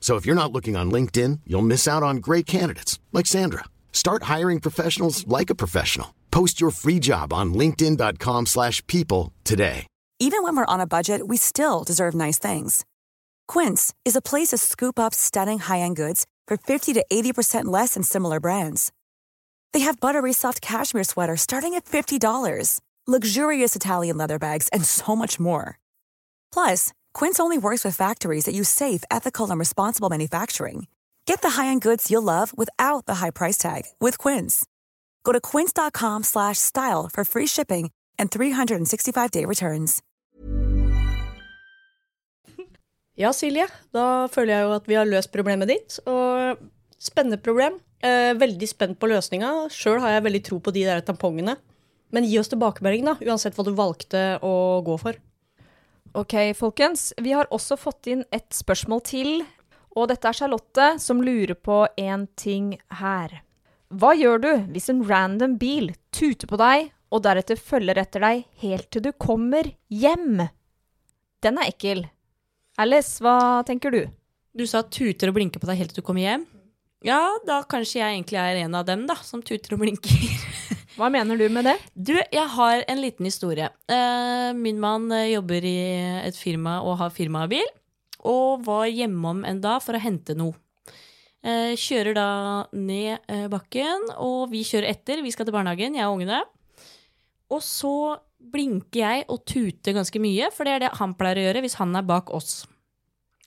So 0.00 0.16
if 0.16 0.26
you're 0.26 0.42
not 0.42 0.50
looking 0.50 0.76
on 0.76 0.90
LinkedIn, 0.90 1.40
you'll 1.46 1.70
miss 1.74 1.86
out 1.86 2.02
on 2.02 2.16
great 2.16 2.46
candidates 2.46 2.98
like 3.12 3.26
Sandra. 3.26 3.64
Start 3.92 4.24
hiring 4.24 4.58
professionals 4.58 5.24
like 5.28 5.50
a 5.50 5.54
professional. 5.54 6.14
Post 6.32 6.60
your 6.60 6.72
free 6.72 6.98
job 6.98 7.32
on 7.32 7.54
linkedin.com/people 7.54 9.32
today. 9.44 9.86
Even 10.22 10.42
when 10.42 10.54
we're 10.54 10.74
on 10.74 10.80
a 10.80 10.86
budget, 10.86 11.28
we 11.28 11.38
still 11.38 11.82
deserve 11.82 12.14
nice 12.14 12.38
things. 12.38 12.84
Quince 13.48 13.94
is 14.04 14.14
a 14.14 14.20
place 14.20 14.48
to 14.48 14.58
scoop 14.58 14.98
up 14.98 15.14
stunning 15.14 15.60
high-end 15.60 15.96
goods 15.96 16.26
for 16.46 16.58
50 16.58 16.92
to 16.92 17.04
80% 17.10 17.64
less 17.64 17.94
than 17.94 18.02
similar 18.02 18.38
brands. 18.38 18.92
They 19.72 19.80
have 19.80 20.00
buttery 20.00 20.32
soft 20.32 20.60
cashmere 20.60 21.04
sweaters 21.04 21.40
starting 21.40 21.74
at 21.74 21.86
$50, 21.86 22.80
luxurious 23.06 23.74
Italian 23.74 24.18
leather 24.18 24.38
bags, 24.38 24.68
and 24.74 24.84
so 24.84 25.16
much 25.16 25.40
more. 25.40 25.78
Plus, 26.52 26.92
Quince 27.14 27.40
only 27.40 27.56
works 27.56 27.84
with 27.84 27.96
factories 27.96 28.44
that 28.44 28.54
use 28.54 28.68
safe, 28.68 29.02
ethical, 29.10 29.50
and 29.50 29.58
responsible 29.58 30.10
manufacturing. 30.10 30.86
Get 31.24 31.40
the 31.40 31.50
high-end 31.50 31.82
goods 31.82 32.10
you'll 32.10 32.22
love 32.22 32.52
without 32.56 33.06
the 33.06 33.16
high 33.16 33.30
price 33.30 33.56
tag 33.56 33.84
with 34.00 34.18
Quince. 34.18 34.66
Go 35.24 35.32
to 35.32 35.40
quince.com/style 35.40 37.08
for 37.12 37.24
free 37.24 37.46
shipping 37.46 37.90
and 38.18 38.30
365-day 38.30 39.46
returns. 39.46 40.02
Ja, 43.20 43.34
Silje, 43.36 43.66
da 43.92 44.28
føler 44.32 44.54
jeg 44.54 44.64
jo 44.64 44.74
at 44.78 44.86
vi 44.88 44.96
har 44.96 45.08
løst 45.08 45.32
problemet 45.34 45.68
ditt. 45.68 45.98
Og 46.08 46.60
spennende 47.00 47.36
problem. 47.42 47.76
Eh, 48.00 48.32
veldig 48.38 48.68
spent 48.68 49.00
på 49.00 49.10
løsninga. 49.10 49.68
Sjøl 49.68 50.00
har 50.00 50.14
jeg 50.14 50.24
veldig 50.24 50.44
tro 50.46 50.60
på 50.64 50.72
de 50.72 50.86
der 50.88 51.02
tampongene. 51.04 51.58
Men 52.14 52.24
gi 52.26 52.38
oss 52.40 52.48
tilbakemelding, 52.50 53.04
da, 53.06 53.18
uansett 53.28 53.54
hva 53.54 53.66
du 53.66 53.74
valgte 53.76 54.22
å 54.42 54.80
gå 54.86 54.96
for. 54.98 55.18
Ok, 56.12 56.34
folkens. 56.58 57.12
Vi 57.16 57.32
har 57.32 57.46
også 57.54 57.76
fått 57.78 58.08
inn 58.10 58.24
et 58.34 58.48
spørsmål 58.54 59.02
til. 59.06 59.44
Og 59.94 60.08
dette 60.10 60.26
er 60.26 60.36
Charlotte 60.36 60.86
som 61.02 61.22
lurer 61.22 61.54
på 61.54 61.84
en 61.98 62.26
ting 62.38 62.72
her. 63.00 63.40
Hva 63.90 64.12
gjør 64.14 64.42
du 64.42 64.50
hvis 64.74 64.88
en 64.90 65.02
random 65.06 65.56
bil 65.58 65.90
tuter 66.14 66.50
på 66.50 66.58
deg, 66.60 66.90
og 67.10 67.24
deretter 67.26 67.58
følger 67.58 67.98
etter 67.98 68.22
deg 68.22 68.44
helt 68.62 68.86
til 68.94 69.02
du 69.02 69.10
kommer 69.18 69.66
hjem? 69.90 70.46
Den 71.42 71.58
er 71.58 71.72
ekkel. 71.72 72.04
Alice, 72.78 73.18
hva 73.22 73.64
tenker 73.66 73.94
du? 73.94 74.04
Du 74.54 74.66
sa 74.66 74.82
tuter 74.86 75.30
og 75.30 75.38
blinker 75.38 75.62
på 75.62 75.70
deg 75.70 75.82
helt 75.82 75.94
til 75.94 76.02
du 76.02 76.06
kommer 76.06 76.26
hjem. 76.26 76.46
Ja, 77.06 77.22
da 77.46 77.62
kanskje 77.66 78.02
jeg 78.02 78.18
egentlig 78.18 78.38
er 78.38 78.60
en 78.60 78.76
av 78.76 78.86
dem, 78.86 79.06
da, 79.08 79.16
som 79.24 79.42
tuter 79.42 79.74
og 79.74 79.82
blinker. 79.82 80.10
Hva 81.00 81.08
mener 81.08 81.38
du 81.40 81.46
med 81.48 81.64
det? 81.64 81.78
Du, 81.96 82.12
jeg 82.12 82.48
har 82.52 82.82
en 82.84 82.98
liten 83.00 83.24
historie. 83.24 83.70
Eh, 83.88 84.50
min 84.52 84.76
mann 84.82 85.06
eh, 85.16 85.30
jobber 85.32 85.64
i 85.64 85.78
et 86.26 86.36
firma 86.36 86.82
og 86.84 86.98
har 87.00 87.14
firmabil, 87.14 87.64
og 88.28 88.66
var 88.66 88.84
hjemom 88.84 89.40
en 89.48 89.62
dag 89.64 89.80
for 89.80 89.96
å 89.96 90.02
hente 90.02 90.36
noe. 90.36 90.52
Eh, 91.40 91.72
kjører 91.80 92.18
da 92.18 92.28
ned 92.76 93.32
bakken, 93.48 94.10
og 94.20 94.50
vi 94.52 94.60
kjører 94.60 94.90
etter. 94.92 95.24
Vi 95.24 95.32
skal 95.32 95.48
til 95.48 95.56
barnehagen, 95.56 95.96
jeg 95.96 96.04
og 96.04 96.18
ungene. 96.18 96.42
Og 97.48 97.64
så 97.64 98.20
blinker 98.52 99.00
jeg 99.00 99.24
og 99.32 99.40
tuter 99.48 99.96
ganske 99.96 100.20
mye, 100.20 100.52
for 100.52 100.68
det 100.68 100.76
er 100.76 100.84
det 100.84 100.94
han 101.00 101.16
pleier 101.16 101.40
å 101.40 101.48
gjøre 101.48 101.64
hvis 101.64 101.80
han 101.80 101.96
er 101.96 102.04
bak 102.12 102.28
oss. 102.36 102.58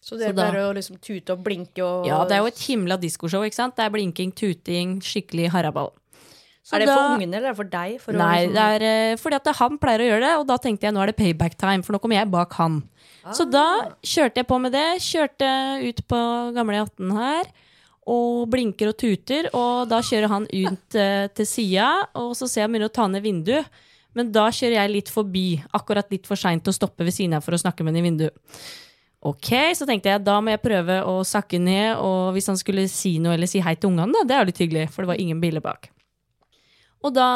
Så 0.02 0.18
dere 0.18 0.34
er 0.34 0.42
bare 0.42 0.58
pleier 0.58 0.72
å 0.72 0.78
liksom 0.82 0.98
tute 1.06 1.38
og 1.38 1.46
blinke 1.46 1.86
og 1.86 2.10
Ja, 2.10 2.24
det 2.26 2.34
er 2.36 2.42
jo 2.42 2.50
et 2.50 2.66
himla 2.66 2.98
diskoshow, 2.98 3.46
ikke 3.46 3.62
sant? 3.62 3.78
Det 3.78 3.86
er 3.86 3.94
blinking, 3.94 4.34
tuting, 4.34 4.98
skikkelig 5.06 5.54
haraball. 5.54 5.94
Så 6.64 6.76
Er 6.78 6.80
det 6.80 6.88
da- 6.88 6.96
for 6.96 7.18
ungene 7.18 7.36
eller 7.36 7.50
er 7.50 7.52
det 7.52 7.58
for 7.58 7.70
deg? 7.74 8.00
For 8.00 8.14
å 8.14 8.18
Nei, 8.18 8.48
liksom- 8.48 8.54
det 8.54 8.82
er 8.82 8.84
eh, 9.12 9.16
fordi 9.20 9.36
at 9.36 9.56
han 9.58 9.78
pleier 9.78 10.00
å 10.00 10.10
gjøre 10.12 10.22
det, 10.22 10.34
og 10.40 10.48
da 10.48 10.58
tenkte 10.58 10.82
jeg 10.88 10.94
nå 10.94 11.02
er 11.04 11.08
det 11.08 11.18
payback 11.18 11.58
time, 11.58 11.84
for 11.84 11.94
nå 11.94 12.00
kommer 12.00 12.16
jeg 12.16 12.32
bak 12.32 12.54
han. 12.54 12.84
Så 13.32 13.50
da 13.50 13.92
kjørte 14.04 14.36
jeg 14.36 14.48
på 14.48 14.60
med 14.60 14.72
det. 14.72 15.00
Kjørte 15.00 15.50
ut 15.88 16.08
på 16.08 16.54
gamle 16.54 16.76
18 16.86 17.12
her, 17.12 17.46
og 18.06 18.50
blinker 18.52 18.90
og 18.90 18.98
tuter, 18.98 19.48
og 19.54 19.88
da 19.88 20.00
kjører 20.04 20.28
han 20.28 20.44
ut 20.52 20.96
uh, 20.96 21.28
til 21.32 21.46
sida, 21.46 22.08
og 22.16 22.34
så 22.36 22.50
ser 22.50 22.62
jeg 22.62 22.68
han 22.68 22.74
begynner 22.74 22.92
å 22.92 22.94
ta 22.94 23.08
ned 23.08 23.24
vinduet. 23.24 23.66
Men 24.14 24.32
da 24.32 24.50
kjører 24.50 24.76
jeg 24.76 24.92
litt 24.92 25.10
forbi, 25.10 25.64
akkurat 25.74 26.12
litt 26.12 26.28
for 26.28 26.36
seint 26.36 26.68
å 26.68 26.76
stoppe 26.76 27.00
ved 27.04 27.14
siden 27.16 27.34
av 27.36 27.44
for 27.44 27.56
å 27.56 27.60
snakke 27.62 27.84
med 27.84 27.96
han 27.96 28.04
i 28.04 28.10
vinduet. 28.10 28.36
Ok, 29.24 29.50
så 29.74 29.88
tenkte 29.88 30.12
jeg 30.12 30.24
da 30.26 30.42
må 30.44 30.52
jeg 30.52 30.62
prøve 30.62 31.00
å 31.08 31.24
sakke 31.24 31.60
ned, 31.60 31.96
og 31.96 32.34
hvis 32.36 32.48
han 32.52 32.60
skulle 32.60 32.90
si 32.92 33.18
noe 33.24 33.34
eller 33.38 33.48
si 33.48 33.62
hei 33.64 33.76
til 33.76 33.90
ungene, 33.90 34.12
da, 34.12 34.24
det 34.28 34.36
er 34.36 34.44
jo 34.44 34.50
litt 34.52 34.64
hyggelig, 34.68 34.90
for 34.92 35.04
det 35.04 35.14
var 35.14 35.22
ingen 35.24 35.40
biler 35.40 35.64
bak. 35.64 35.90
Og 37.04 37.12
da 37.16 37.28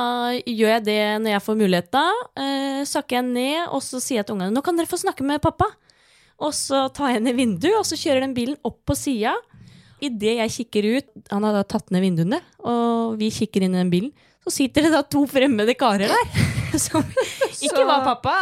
gjør 0.47 0.71
jeg 0.77 0.83
det 0.87 0.99
når 1.23 1.33
jeg 1.33 1.43
får 1.43 1.57
mulighet, 1.59 1.89
da. 1.91 2.05
Eh, 2.39 2.81
sakker 2.87 3.17
jeg 3.19 3.25
ned, 3.27 3.65
og 3.75 3.81
så 3.83 3.99
sier 3.99 4.21
jeg 4.21 4.27
til 4.29 4.37
ungene 4.37 4.53
nå 4.55 4.63
kan 4.63 4.77
dere 4.79 4.87
få 4.87 4.99
snakke 5.01 5.25
med 5.27 5.41
pappa. 5.43 5.67
Og 6.39 6.53
så 6.53 6.85
tar 6.93 7.15
jeg 7.15 7.23
ned 7.25 7.35
vinduet, 7.35 7.75
og 7.79 7.85
så 7.89 7.97
kjører 7.99 8.23
den 8.27 8.35
bilen 8.37 8.57
opp 8.67 8.77
på 8.87 8.95
sida. 8.95 9.33
Idet 9.99 10.35
jeg 10.37 10.53
kikker 10.53 10.87
ut, 10.99 11.07
han 11.33 11.43
har 11.47 11.55
da 11.57 11.63
tatt 11.65 11.89
ned 11.91 12.03
vinduene, 12.05 12.39
og 12.61 13.15
vi 13.17 13.31
kikker 13.33 13.65
inn 13.65 13.73
i 13.75 13.81
den 13.81 13.89
bilen, 13.93 14.11
Så 14.47 14.51
sitter 14.61 14.85
det 14.85 14.91
da 14.93 15.01
to 15.03 15.25
fremmede 15.27 15.73
karer 15.75 16.07
der, 16.07 16.27
som 16.79 17.03
ikke 17.03 17.83
var 17.89 18.05
pappa. 18.05 18.35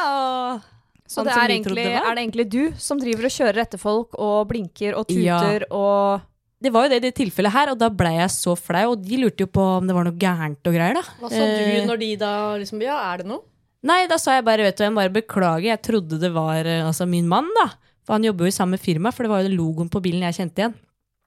Og 0.60 0.75
Så 1.10 1.24
det 1.25 1.32
er, 1.34 1.50
egentlig, 1.55 1.86
det 1.88 1.96
er 1.98 2.13
det 2.13 2.22
egentlig 2.22 2.46
du 2.51 2.62
som 2.77 3.00
driver 3.01 3.25
og 3.25 3.34
kjører 3.34 3.62
etter 3.63 3.82
folk 3.82 4.13
og 4.22 4.48
blinker 4.51 4.94
og 5.00 5.10
Ja. 5.10 5.39
tuter 5.39 5.65
og 5.72 6.22
Det 6.65 6.74
var 6.74 6.88
jo 6.88 6.93
det 6.93 7.00
i 7.01 7.05
det 7.07 7.13
tilfellet 7.17 7.53
her, 7.53 7.72
og 7.74 7.79
da 7.81 7.89
ble 7.93 8.12
jeg 8.17 8.31
så 8.34 8.55
flau. 8.57 8.86
Og 8.95 9.03
de 9.05 9.19
lurte 9.22 9.45
jo 9.45 9.50
på 9.53 9.65
om 9.77 9.86
det 9.88 9.95
var 9.98 10.07
noe 10.07 10.17
gærent 10.19 10.65
og 10.65 10.74
greier, 10.75 10.98
da. 10.98 11.03
Hva 11.22 11.29
sa 11.31 11.43
du 11.45 11.62
Eh, 11.65 11.86
når 11.86 12.01
de 12.01 12.12
da 12.22 12.31
liksom 12.62 12.81
Ja, 12.84 12.98
er 13.13 13.22
det 13.24 13.29
noe? 13.29 13.43
Nei, 13.86 14.07
da 14.10 14.17
sa 14.17 14.34
jeg 14.34 14.45
bare, 14.48 14.65
vet 14.65 14.79
du, 14.79 14.84
jeg 14.84 14.95
bare 14.98 15.13
beklager. 15.13 15.69
Jeg 15.69 15.81
trodde 15.86 16.17
det 16.19 16.31
var 16.34 16.65
eh, 16.65 16.81
altså, 16.88 17.05
min 17.05 17.27
mann, 17.29 17.51
da. 17.62 17.69
For 18.05 18.17
han 18.17 18.25
jobber 18.25 18.45
jo 18.45 18.53
i 18.53 18.57
samme 18.57 18.77
firma, 18.81 19.12
for 19.13 19.25
det 19.25 19.31
var 19.34 19.45
jo 19.45 19.53
logoen 19.53 19.89
på 19.93 20.01
bilen 20.01 20.25
jeg 20.25 20.39
kjente 20.41 20.63
igjen. 20.63 20.75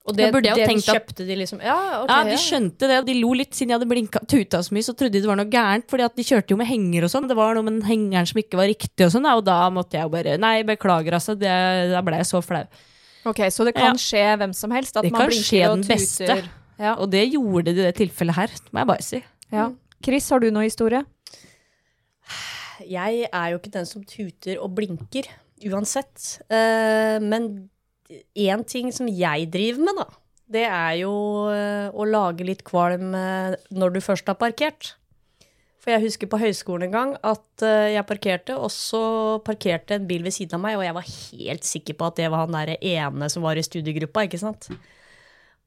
Og 0.09 0.15
det, 0.15 0.29
det 0.41 0.51
at- 0.55 0.85
kjøpte 0.89 1.25
de 1.27 1.35
liksom 1.37 1.59
Ja, 1.61 2.01
okay, 2.01 2.15
Ja, 2.15 2.31
de 2.31 2.37
skjønte 2.41 2.87
det, 2.89 3.05
de 3.05 3.15
lo 3.19 3.33
litt 3.37 3.53
siden 3.53 3.69
jeg 3.73 3.79
hadde 3.79 3.89
blinka 3.91 4.21
tuta 4.25 4.61
så 4.63 4.73
mye, 4.73 4.85
så 4.87 4.95
trodde 4.97 5.13
de 5.13 5.21
det 5.21 5.29
var 5.29 5.37
noe 5.37 5.51
gærent, 5.51 5.85
fordi 5.91 6.05
at 6.07 6.15
de 6.15 6.23
kjørte 6.23 6.55
jo 6.55 6.57
med 6.57 6.67
henger 6.67 7.05
og 7.05 7.11
sånn. 7.13 7.27
Det 7.29 7.37
var 7.37 7.53
noe 7.53 7.63
med 7.67 7.77
den 7.77 7.87
hengeren 7.89 8.25
som 8.25 8.39
ikke 8.41 8.57
var 8.57 8.71
riktig 8.71 9.05
og 9.05 9.11
sånn, 9.13 9.27
og 9.29 9.43
da 9.45 9.69
måtte 9.69 9.99
jeg 9.99 10.07
jo 10.07 10.13
bare 10.15 10.37
Nei, 10.41 10.63
beklager, 10.63 11.13
altså. 11.19 11.35
Det, 11.37 11.51
da 11.91 12.01
ble 12.01 12.15
jeg 12.23 12.29
så 12.31 12.41
flau. 12.41 12.63
Ok, 13.25 13.39
så 13.51 13.65
det 13.65 13.73
kan 13.75 13.91
Ja. 13.91 13.99
skje 13.99 14.37
hvem 14.37 14.53
som 14.55 14.71
helst? 14.71 14.95
At 14.97 15.03
Det 15.03 15.11
man 15.11 15.21
kan 15.21 15.29
blinker 15.29 15.43
skje 15.49 15.69
og 15.69 15.75
den 15.77 15.83
tuter? 15.83 15.95
beste. 15.95 16.49
Ja. 16.79 16.93
Og 16.95 17.09
det 17.11 17.25
gjorde 17.33 17.65
det 17.65 17.77
i 17.77 17.81
det 17.83 17.95
tilfellet 17.97 18.35
her, 18.35 18.47
må 18.71 18.79
jeg 18.79 18.87
bare 18.87 19.01
si. 19.03 19.23
ja. 19.51 19.71
Chris, 20.01 20.29
har 20.29 20.39
du 20.39 20.49
noe 20.49 20.63
historie? 20.63 21.03
Jeg 22.87 23.27
er 23.33 23.49
jo 23.51 23.57
ikke 23.59 23.73
den 23.73 23.85
som 23.85 24.03
tuter 24.07 24.59
og 24.63 24.71
blinker, 24.77 25.27
uansett. 25.67 26.37
Eh, 26.49 27.19
men 27.19 27.69
én 28.37 28.63
ting 28.65 28.93
som 28.95 29.09
jeg 29.11 29.49
driver 29.51 29.83
med, 29.83 29.97
da, 29.99 30.05
det 30.49 30.63
er 30.69 30.93
jo 31.01 31.11
eh, 31.51 31.89
å 31.91 32.07
lage 32.07 32.45
litt 32.47 32.63
kvalm 32.63 33.11
eh, 33.13 33.57
når 33.75 33.93
du 33.97 33.99
først 34.05 34.31
har 34.31 34.35
parkert. 34.39 34.93
For 35.89 35.95
jeg 35.95 36.05
husker 36.05 36.29
på 36.29 36.37
høyskolen 36.37 36.85
en 36.85 36.91
gang 36.93 37.11
at 37.25 37.63
eh, 37.65 37.95
jeg 37.95 38.05
parkerte, 38.05 38.53
og 38.61 38.69
så 38.69 38.99
parkerte 39.41 39.95
en 39.97 40.03
bil 40.05 40.21
ved 40.21 40.35
siden 40.35 40.59
av 40.59 40.61
meg, 40.61 40.75
og 40.77 40.83
jeg 40.85 40.93
var 40.93 41.07
helt 41.09 41.65
sikker 41.65 41.97
på 41.97 42.09
at 42.11 42.19
det 42.19 42.27
var 42.29 42.43
han 42.43 42.53
derre 42.53 42.75
ene 42.85 43.29
som 43.33 43.41
var 43.41 43.57
i 43.57 43.63
studiegruppa, 43.65 44.27
ikke 44.27 44.37
sant. 44.37 44.67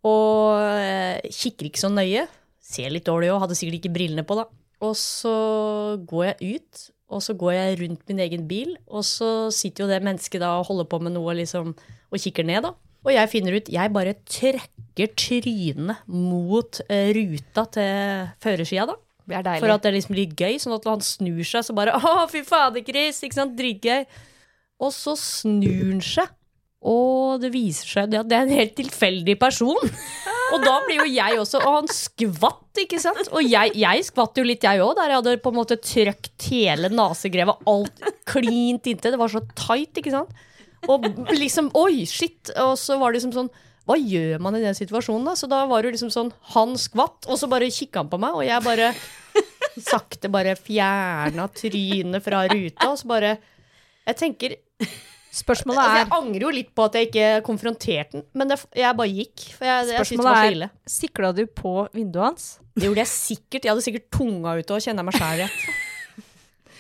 Og 0.07 0.63
eh, 0.63 1.27
kikker 1.27 1.73
ikke 1.73 1.83
så 1.83 1.91
nøye. 1.91 2.29
Ser 2.63 2.95
litt 2.95 3.11
dårlig 3.11 3.33
òg, 3.33 3.41
hadde 3.43 3.59
sikkert 3.59 3.81
ikke 3.81 3.95
brillene 3.99 4.23
på, 4.23 4.39
da. 4.39 4.47
Og 4.87 4.95
så 5.01 5.35
går 6.07 6.29
jeg 6.29 6.55
ut, 6.55 6.87
og 7.11 7.27
så 7.27 7.35
går 7.43 7.57
jeg 7.59 7.83
rundt 7.83 8.09
min 8.15 8.23
egen 8.29 8.47
bil, 8.55 8.77
og 8.87 9.03
så 9.03 9.51
sitter 9.51 9.89
jo 9.89 9.91
det 9.91 10.05
mennesket 10.07 10.47
da 10.47 10.55
og 10.61 10.69
holder 10.71 10.87
på 10.87 11.03
med 11.03 11.19
noe 11.19 11.35
liksom, 11.43 11.75
og 11.75 12.29
kikker 12.29 12.47
ned, 12.47 12.63
da. 12.71 12.77
Og 13.03 13.11
jeg 13.11 13.33
finner 13.33 13.59
ut 13.59 13.75
Jeg 13.75 13.91
bare 13.91 14.15
trekker 14.23 15.17
trynet 15.19 16.07
mot 16.07 16.79
eh, 16.87 17.11
ruta 17.19 17.67
til 17.75 18.37
førersida, 18.47 18.93
da. 18.95 19.03
For 19.63 19.71
at 19.73 19.87
det 19.87 19.95
liksom 19.97 20.17
blir 20.17 20.35
gøy, 20.37 20.59
sånn 20.63 20.77
at 20.77 20.87
han 20.91 21.03
snur 21.05 21.43
seg, 21.47 21.65
så 21.67 21.75
bare 21.77 21.95
Å, 21.99 22.27
fy 22.31 22.43
fader, 22.47 22.85
Chris! 22.87 23.23
Ikke 23.23 23.39
sant? 23.39 23.57
Dritgøy. 23.59 24.07
Og 24.83 24.91
så 24.95 25.15
snur 25.19 25.93
han 25.93 26.01
seg, 26.03 26.31
og 26.83 27.39
det 27.43 27.53
viser 27.55 27.87
seg 27.87 28.17
at 28.19 28.27
det 28.27 28.35
er 28.35 28.49
en 28.49 28.57
helt 28.59 28.75
tilfeldig 28.75 29.37
person. 29.39 29.79
Og 30.53 30.65
da 30.65 30.73
blir 30.85 30.99
jo 30.99 31.07
jeg 31.09 31.39
også 31.41 31.61
Og 31.63 31.77
han 31.79 31.87
skvatt, 31.89 32.81
ikke 32.83 32.99
sant? 33.01 33.31
Og 33.31 33.47
jeg, 33.47 33.73
jeg 33.79 34.07
skvatt 34.09 34.41
jo 34.41 34.45
litt, 34.45 34.67
jeg 34.67 34.83
òg, 34.83 34.97
der 34.99 35.13
jeg 35.13 35.21
hadde 35.21 35.37
på 35.45 35.53
en 35.53 35.59
måte 35.61 35.79
trøkt 35.81 36.49
hele 36.51 36.91
nesegrevet, 36.93 37.63
alt 37.71 38.03
klint 38.29 38.91
inntil. 38.91 39.15
Det 39.15 39.21
var 39.21 39.33
så 39.33 39.45
tight, 39.55 40.03
ikke 40.03 40.13
sant? 40.13 40.35
Og 40.91 41.07
liksom 41.39 41.71
Oi, 41.79 42.03
shit! 42.11 42.51
Og 42.59 42.75
så 42.81 42.99
var 42.99 43.13
det 43.13 43.21
liksom 43.21 43.37
sånn 43.37 43.53
hva 43.89 43.97
gjør 43.99 44.43
man 44.43 44.55
i 44.59 44.63
den 44.63 44.77
situasjonen, 44.79 45.27
da? 45.27 45.35
Så 45.39 45.49
da 45.51 45.65
var 45.67 45.83
det 45.83 45.95
liksom 45.97 46.11
sånn 46.15 46.29
Han 46.55 46.77
skvatt, 46.79 47.27
og 47.27 47.39
så 47.41 47.49
bare 47.51 47.71
kikka 47.73 48.05
han 48.05 48.11
på 48.13 48.21
meg, 48.23 48.37
og 48.39 48.45
jeg 48.47 48.63
bare 48.63 48.93
sakte 49.91 50.31
bare 50.33 50.55
fjerna 50.59 51.49
trynet 51.51 52.23
fra 52.23 52.45
ruta, 52.53 52.91
og 52.93 53.01
så 53.01 53.11
bare 53.11 53.33
Jeg 54.07 54.19
tenker 54.21 54.57
Spørsmålet 55.33 55.81
altså, 55.81 55.97
er 55.97 56.03
Jeg 56.03 56.13
angrer 56.19 56.45
jo 56.45 56.51
litt 56.53 56.73
på 56.77 56.85
at 56.85 56.97
jeg 56.99 57.09
ikke 57.09 57.29
konfronterte 57.47 58.19
den, 58.19 58.25
men 58.37 58.51
det, 58.51 58.59
jeg 58.77 58.97
bare 58.99 59.09
gikk. 59.17 59.47
For 59.57 59.65
jeg, 59.65 59.87
jeg 59.89 60.05
syntes 60.05 60.11
det 60.13 60.19
var 60.19 60.35
Spørsmålet 60.37 60.57
ille. 60.59 60.67
er. 60.69 60.91
Sikla 60.93 61.31
du 61.33 61.41
på 61.49 61.73
vinduet 61.97 62.27
hans? 62.27 62.45
Det 62.77 62.85
gjorde 62.85 63.01
jeg 63.01 63.11
sikkert. 63.13 63.65
Jeg 63.65 63.73
hadde 63.73 63.85
sikkert 63.87 64.11
tunga 64.13 64.53
ute 64.61 64.77
og 64.77 64.85
kjenner 64.85 65.07
meg 65.09 65.17
sjæl 65.17 65.41
rett. 65.47 65.65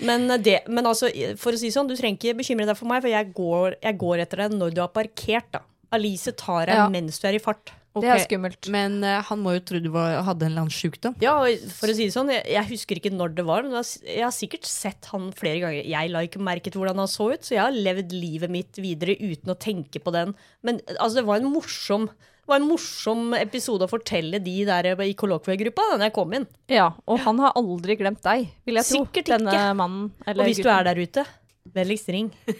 Men, 0.04 0.28
det, 0.44 0.58
men 0.68 0.88
altså, 0.90 1.08
for 1.40 1.56
å 1.56 1.62
si 1.62 1.70
sånn, 1.72 1.88
du 1.88 1.96
trenger 1.96 2.18
ikke 2.18 2.42
bekymre 2.42 2.66
deg 2.68 2.76
for 2.76 2.90
meg, 2.92 3.00
for 3.04 3.12
jeg 3.12 3.32
går, 3.36 3.78
jeg 3.86 3.98
går 4.04 4.24
etter 4.26 4.44
deg 4.44 4.56
når 4.58 4.76
du 4.76 4.82
har 4.84 4.92
parkert, 4.92 5.48
da. 5.54 5.62
Alice 5.92 6.32
tar 6.40 6.66
deg 6.66 6.74
Ja. 6.76 6.88
mens 6.88 7.18
du 7.20 7.28
er 7.28 7.34
i 7.38 7.42
fart. 7.42 7.72
Det 7.92 8.08
er 8.08 8.14
Ok, 8.16 8.22
skummelt. 8.24 8.68
Men 8.72 9.04
eh, 9.04 9.18
han 9.28 9.38
må 9.44 9.52
jo 9.52 9.60
tro 9.68 9.78
du 9.78 9.90
var, 9.92 10.22
hadde 10.24 10.46
en 10.46 10.52
eller 10.54 10.62
annen 10.64 10.72
sjukdom. 10.72 11.14
Ja, 11.20 11.34
og 11.44 11.58
for 11.76 11.88
å 11.92 11.94
si 11.94 12.06
det 12.08 12.14
sånn, 12.14 12.30
jeg, 12.32 12.46
jeg 12.54 12.64
husker 12.70 12.96
ikke 12.96 13.12
når 13.12 13.34
det 13.36 13.44
var, 13.44 13.62
men 13.66 13.72
jeg 13.76 13.84
har- 13.84 14.14
jeg 14.16 14.22
har 14.24 14.32
sikkert 14.32 14.64
sett 14.64 15.04
han 15.12 15.26
flere 15.36 15.60
ganger. 15.60 15.84
Jeg 15.84 16.10
la 16.10 16.22
ikke 16.24 16.40
merke 16.40 16.72
til 16.72 16.80
hvordan 16.80 16.96
han 16.96 17.06
så 17.12 17.26
ut, 17.34 17.42
så 17.44 17.52
jeg 17.52 17.60
har 17.60 17.70
levd 17.76 18.12
livet 18.16 18.48
mitt 18.50 18.72
videre 18.80 19.12
uten 19.20 19.52
å 19.52 19.58
tenke 19.60 20.00
på 20.00 20.10
den. 20.10 20.32
Men 20.64 20.80
altså, 20.98 21.16
det 21.20 21.26
var 21.28 21.36
en 21.42 21.52
morsom 21.52 22.08
det 22.42 22.48
var 22.48 22.56
en 22.58 22.68
morsom 22.72 23.34
episode 23.38 23.84
å 23.86 23.88
fortelle 23.92 24.40
de 24.42 24.64
der 24.66 24.88
i 25.04 25.12
kollokviegruppa 25.14 25.84
da 25.96 26.08
jeg 26.08 26.12
kom 26.16 26.32
inn. 26.34 26.46
Ja, 26.68 26.88
og 27.06 27.20
han 27.20 27.38
har 27.38 27.52
aldri 27.54 27.94
glemt 27.96 28.20
deg, 28.24 28.48
vil 28.66 28.74
jeg 28.80 28.84
tro. 28.88 29.04
Sikkert 29.04 29.26
Denne 29.36 29.52
ikke. 29.52 29.76
mannen. 29.78 30.08
Og 30.10 30.28
Eller 30.32 30.44
hvis 30.48 30.58
du 30.64 30.68
er 30.68 30.82
der 30.82 30.96
ute, 30.98 31.24
vennligst 31.70 32.08
ring. 32.08 32.32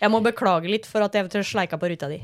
Jeg 0.00 0.10
må 0.10 0.22
beklage 0.24 0.66
litt 0.70 0.86
for 0.86 1.02
at 1.04 1.12
jeg 1.12 1.22
eventuelt 1.26 1.46
sleika 1.46 1.78
på 1.78 1.90
ruta 1.92 2.08
di. 2.08 2.16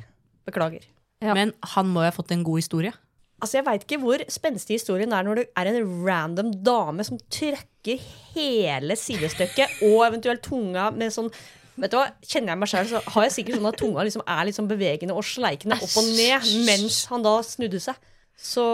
Beklager. 0.48 0.86
Ja. 1.22 1.34
Men 1.36 1.52
han 1.74 1.90
må 1.90 2.04
jo 2.04 2.10
ha 2.10 2.14
fått 2.14 2.32
en 2.34 2.46
god 2.46 2.62
historie. 2.62 2.94
Altså, 3.38 3.58
Jeg 3.60 3.66
veit 3.68 3.84
ikke 3.86 4.00
hvor 4.02 4.22
spenstig 4.32 4.80
historien 4.80 5.12
er 5.14 5.26
når 5.26 5.40
det 5.40 5.46
er 5.60 5.70
en 5.70 5.92
random 6.06 6.50
dame 6.66 7.06
som 7.06 7.20
trøkker 7.30 8.02
hele 8.34 8.96
sidestykket 8.98 9.82
og 9.86 10.02
eventuelt 10.08 10.42
tunga 10.46 10.90
med 10.94 11.14
sånn 11.14 11.30
Vet 11.78 11.92
du 11.92 11.94
hva, 11.94 12.08
Kjenner 12.26 12.56
jeg 12.56 12.58
meg 12.58 12.70
sjøl, 12.72 12.88
så 12.90 13.00
har 13.14 13.24
jeg 13.28 13.34
sikkert 13.36 13.60
sånn 13.60 13.68
at 13.70 13.76
tunga 13.78 14.02
liksom 14.02 14.24
er 14.26 14.46
litt 14.48 14.56
sånn 14.56 14.70
bevegende 14.70 15.14
og 15.14 15.22
sleikende 15.22 15.76
opp 15.78 15.92
og 16.00 16.08
ned 16.16 16.48
mens 16.66 17.04
han 17.12 17.22
da 17.22 17.36
snudde 17.46 17.78
seg. 17.84 18.00
Så 18.34 18.64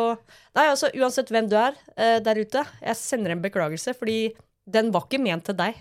Nei, 0.56 0.64
altså, 0.70 0.88
uansett 0.96 1.28
hvem 1.32 1.50
du 1.50 1.56
er 1.58 1.76
uh, 1.76 2.16
der 2.24 2.40
ute, 2.40 2.62
jeg 2.80 2.96
sender 2.96 3.34
en 3.34 3.42
beklagelse, 3.44 3.92
fordi 3.98 4.32
den 4.64 4.92
var 4.94 5.04
ikke 5.04 5.20
ment 5.20 5.44
til 5.48 5.56
deg. 5.58 5.76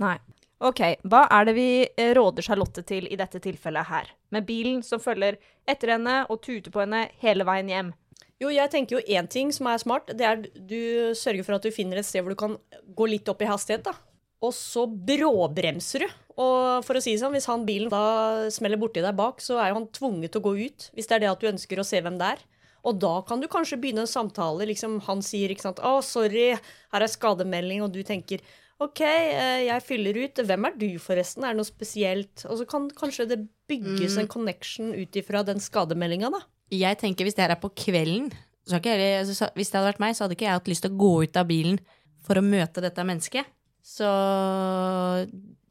Nei. 0.00 0.14
Ok, 0.62 0.78
hva 1.10 1.24
er 1.34 1.48
det 1.48 1.56
vi 1.56 1.68
eh, 1.82 2.12
råder 2.14 2.44
Charlotte 2.46 2.84
til 2.86 3.08
i 3.10 3.18
dette 3.18 3.40
tilfellet 3.42 3.88
her? 3.88 4.12
Med 4.30 4.46
bilen 4.46 4.78
som 4.86 5.02
følger 5.02 5.40
etter 5.66 5.96
henne 5.96 6.20
og 6.30 6.38
tuter 6.44 6.70
på 6.70 6.84
henne 6.84 7.08
hele 7.22 7.46
veien 7.48 7.72
hjem. 7.72 7.90
Jo, 8.38 8.50
jeg 8.50 8.70
tenker 8.70 8.96
jo 8.98 9.16
én 9.18 9.26
ting 9.30 9.50
som 9.54 9.66
er 9.70 9.82
smart, 9.82 10.12
det 10.14 10.26
er 10.26 10.38
du 10.54 11.14
sørger 11.18 11.42
for 11.46 11.56
at 11.56 11.66
du 11.66 11.74
finner 11.74 11.98
et 11.98 12.06
sted 12.06 12.22
hvor 12.22 12.34
du 12.34 12.38
kan 12.38 12.54
gå 12.94 13.10
litt 13.10 13.26
opp 13.30 13.42
i 13.42 13.50
hastighet, 13.50 13.88
da. 13.90 13.96
Og 14.42 14.54
så 14.54 14.86
bråbremser 14.86 16.06
du. 16.06 16.14
Og 16.42 16.86
for 16.86 16.98
å 16.98 17.02
si 17.02 17.14
det 17.14 17.22
sånn, 17.22 17.34
hvis 17.34 17.50
han 17.50 17.66
bilen 17.66 17.90
da 17.90 18.48
smeller 18.50 18.78
borti 18.78 19.02
deg 19.02 19.18
bak, 19.18 19.42
så 19.42 19.58
er 19.58 19.70
jo 19.70 19.80
han 19.80 19.90
tvunget 19.94 20.34
til 20.34 20.42
å 20.42 20.46
gå 20.46 20.54
ut. 20.62 20.88
Hvis 20.94 21.10
det 21.10 21.18
er 21.18 21.24
det 21.24 21.30
at 21.30 21.42
du 21.42 21.50
ønsker 21.50 21.82
å 21.82 21.86
se 21.86 22.00
hvem 22.02 22.18
det 22.18 22.32
er. 22.34 22.42
Og 22.82 22.98
da 22.98 23.12
kan 23.26 23.42
du 23.42 23.46
kanskje 23.50 23.78
begynne 23.78 24.02
en 24.02 24.10
samtale. 24.10 24.66
liksom 24.66 24.98
Han 25.06 25.22
sier 25.22 25.50
ikke 25.50 25.62
sant 25.62 25.78
'Å, 25.78 26.02
sorry, 26.02 26.58
her 26.92 27.02
er 27.02 27.10
skademelding', 27.10 27.82
og 27.82 27.92
du 27.92 28.02
tenker 28.02 28.42
'OK, 28.82 29.00
eh, 29.00 29.64
jeg 29.68 29.82
fyller 29.86 30.18
ut. 30.24 30.34
Hvem 30.46 30.66
er 30.66 30.76
du, 30.78 30.88
forresten? 30.98 31.44
Er 31.44 31.54
det 31.54 31.60
noe 31.62 31.68
spesielt?' 31.68 32.44
Og 32.50 32.58
så 32.58 32.66
kan 32.68 32.88
kanskje 32.90 33.28
det 33.28 33.48
bygges 33.68 34.18
en 34.18 34.28
connection 34.28 34.92
ut 34.94 35.12
ifra 35.16 35.44
den 35.44 35.60
skademeldinga, 35.62 36.30
da. 36.30 36.40
Jeg 36.72 36.98
tenker 36.98 37.24
Hvis 37.24 37.34
det 37.36 37.44
her 37.46 37.54
er 37.56 37.60
på 37.60 37.70
kvelden 37.74 38.32
så 38.66 38.78
ikke 38.78 38.94
jeg, 38.94 39.26
så- 39.26 39.50
Hvis 39.54 39.70
det 39.70 39.80
hadde 39.80 39.92
vært 39.92 40.00
meg, 40.00 40.14
så 40.14 40.24
hadde 40.24 40.36
ikke 40.36 40.46
jeg 40.46 40.54
hatt 40.58 40.68
lyst 40.70 40.82
til 40.82 40.90
å 40.90 40.98
gå 40.98 41.22
ut 41.24 41.36
av 41.36 41.46
bilen 41.48 41.78
for 42.22 42.34
å 42.34 42.42
møte 42.42 42.80
dette 42.80 43.02
mennesket. 43.04 43.44
Så 43.82 44.06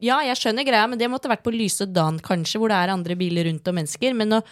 ja, 0.02 0.18
jeg 0.20 0.36
skjønner 0.36 0.66
greia, 0.66 0.88
men 0.88 0.98
det 1.00 1.08
måtte 1.08 1.30
vært 1.30 1.42
på 1.46 1.54
lyse 1.54 1.86
dagen, 1.90 2.20
kanskje, 2.20 2.60
hvor 2.60 2.68
det 2.68 2.76
er 2.76 2.92
andre 2.92 3.16
biler 3.16 3.48
rundt 3.48 3.66
og 3.70 3.74
mennesker. 3.78 4.14
Men 4.14 4.36
å, 4.38 4.42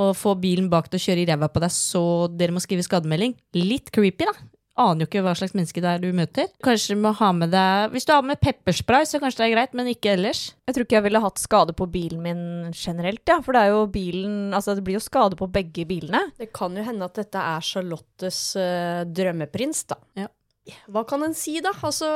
å 0.00 0.12
få 0.16 0.34
bilen 0.40 0.70
bak 0.72 0.88
til 0.88 0.98
å 0.98 1.04
kjøre 1.04 1.24
i 1.24 1.28
ræva 1.28 1.50
på 1.52 1.60
deg, 1.60 1.70
så 1.74 2.02
dere 2.34 2.54
må 2.56 2.62
skrive 2.64 2.86
skademelding, 2.86 3.34
litt 3.54 3.92
creepy, 3.92 4.24
da. 4.24 4.32
Aner 4.80 5.04
jo 5.04 5.08
ikke 5.10 5.20
hva 5.24 5.34
slags 5.36 5.52
menneske 5.52 5.82
det 5.84 5.90
er 5.90 6.00
du 6.00 6.08
møter. 6.16 6.48
Kanskje 6.64 6.94
du 6.94 7.02
må 7.04 7.10
ha 7.18 7.28
med 7.36 7.50
deg 7.52 7.92
Hvis 7.92 8.06
du 8.08 8.14
har 8.14 8.24
med 8.24 8.40
pepperspray, 8.40 9.04
så 9.08 9.20
kanskje 9.20 9.42
det 9.42 9.48
er 9.50 9.54
greit, 9.56 9.74
men 9.76 9.90
ikke 9.92 10.14
ellers. 10.14 10.44
Jeg 10.64 10.76
tror 10.76 10.86
ikke 10.86 10.96
jeg 10.96 11.06
ville 11.08 11.24
hatt 11.24 11.42
skade 11.42 11.76
på 11.76 11.88
bilen 11.92 12.22
min 12.24 12.44
generelt, 12.72 13.24
ja. 13.28 13.40
For 13.44 13.52
det 13.52 13.66
er 13.66 13.74
jo 13.74 13.82
bilen 13.92 14.54
Altså, 14.56 14.76
det 14.78 14.84
blir 14.86 14.96
jo 14.96 15.04
skade 15.04 15.36
på 15.36 15.50
begge 15.52 15.84
bilene. 15.88 16.24
Det 16.40 16.48
kan 16.56 16.76
jo 16.76 16.84
hende 16.86 17.08
at 17.08 17.20
dette 17.20 17.42
er 17.52 17.66
Charlottes 17.66 18.40
uh, 18.56 19.02
drømmeprins, 19.08 19.84
da. 19.92 20.00
Ja. 20.24 20.30
Hva 20.94 21.02
kan 21.08 21.24
en 21.26 21.34
si, 21.34 21.56
da? 21.60 21.72
Altså, 21.82 22.08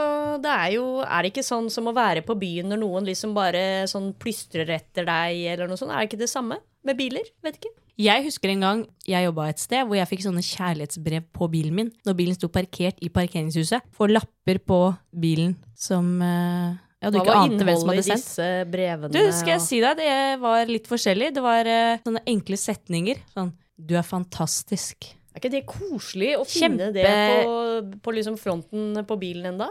det 0.42 0.52
er 0.52 0.76
jo 0.76 0.84
Er 1.02 1.24
det 1.24 1.32
ikke 1.32 1.46
sånn 1.46 1.66
som 1.72 1.90
å 1.90 1.96
være 1.96 2.22
på 2.26 2.36
byen 2.38 2.70
når 2.70 2.80
noen 2.84 3.08
liksom 3.08 3.34
bare 3.36 3.84
sånn 3.90 4.12
plystrer 4.22 4.70
etter 4.78 5.08
deg, 5.08 5.42
eller 5.52 5.68
noe 5.68 5.80
sånt? 5.80 5.92
Er 5.92 6.04
det 6.04 6.12
ikke 6.12 6.24
det 6.24 6.32
samme 6.32 6.62
med 6.86 6.98
biler? 6.98 7.26
Vet 7.44 7.60
ikke. 7.60 7.74
Jeg 7.96 8.26
husker 8.26 8.52
en 8.52 8.64
gang 8.64 8.80
jeg 9.08 9.24
jobba 9.24 9.46
et 9.48 9.60
sted 9.62 9.86
hvor 9.88 9.96
jeg 9.96 10.08
fikk 10.10 10.24
sånne 10.26 10.42
kjærlighetsbrev 10.44 11.28
på 11.32 11.48
bilen 11.52 11.76
min 11.78 11.92
når 12.04 12.16
bilen 12.18 12.36
sto 12.36 12.50
parkert 12.52 12.98
i 13.00 13.08
parkeringshuset. 13.12 13.86
Får 13.96 14.12
lapper 14.12 14.60
på 14.60 14.80
bilen 15.16 15.56
som 15.76 16.18
uh 16.20 16.74
ja, 17.06 17.10
du 17.12 17.18
Hva 17.20 17.22
ikke 17.22 17.34
var 17.36 17.50
innholdet 17.50 17.98
i 18.00 18.14
disse 18.14 18.46
brevene? 18.72 19.12
Du, 19.12 19.20
skal 19.36 19.52
jeg 19.56 19.64
si 19.66 19.80
deg, 19.84 20.00
det 20.00 20.12
var 20.42 20.70
litt 20.70 20.88
forskjellig. 20.88 21.28
Det 21.36 21.42
var 21.44 21.68
uh, 21.68 22.00
sånne 22.02 22.22
enkle 22.32 22.58
setninger. 22.58 23.20
Sånn 23.36 23.52
Du 23.76 23.92
er 23.98 24.06
fantastisk. 24.06 25.10
Er 25.36 25.42
ikke 25.42 25.52
det 25.52 25.66
koselig 25.68 26.32
å 26.38 26.46
Kjempe- 26.48 26.88
finne 26.88 26.92
det 26.96 27.10
på, 27.44 27.56
på 28.00 28.14
liksom 28.16 28.38
fronten 28.40 28.96
på 29.06 29.18
bilen 29.20 29.52
enda? 29.52 29.68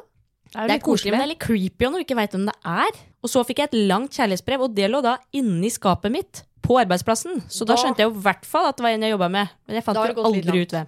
Det 0.53 0.77
er 0.77 0.83
koselig, 0.83 1.11
men 1.11 1.23
det 1.23 1.25
er 1.25 1.31
litt 1.33 1.41
creepy 1.41 1.89
når 1.89 2.03
du 2.03 2.05
ikke 2.05 2.19
veit 2.19 2.35
hvem 2.37 2.45
det 2.47 2.55
er. 2.69 2.99
Og 3.25 3.31
så 3.33 3.41
fikk 3.43 3.63
jeg 3.63 3.71
et 3.71 3.79
langt 3.89 4.13
kjærlighetsbrev, 4.15 4.67
og 4.67 4.75
det 4.77 4.91
lå 4.93 5.01
da 5.03 5.17
inni 5.35 5.73
skapet 5.73 6.13
mitt 6.13 6.43
på 6.65 6.79
arbeidsplassen. 6.81 7.41
Så 7.47 7.65
da, 7.65 7.75
Da- 7.75 7.81
skjønte 7.83 8.01
jeg 8.03 8.09
jo 8.11 8.17
i 8.17 8.23
hvert 8.25 8.45
fall 8.45 8.67
at 8.69 8.77
det 8.77 8.83
var 8.83 8.89
en 8.95 9.01
jeg 9.07 9.11
jobba 9.15 9.29
med. 9.31 9.49
Men 9.67 9.75
jeg 9.79 9.83
fant 9.85 9.97
det 10.01 10.15
jo 10.15 10.23
aldri 10.23 10.61
ut 10.65 10.75
hvem. 10.75 10.87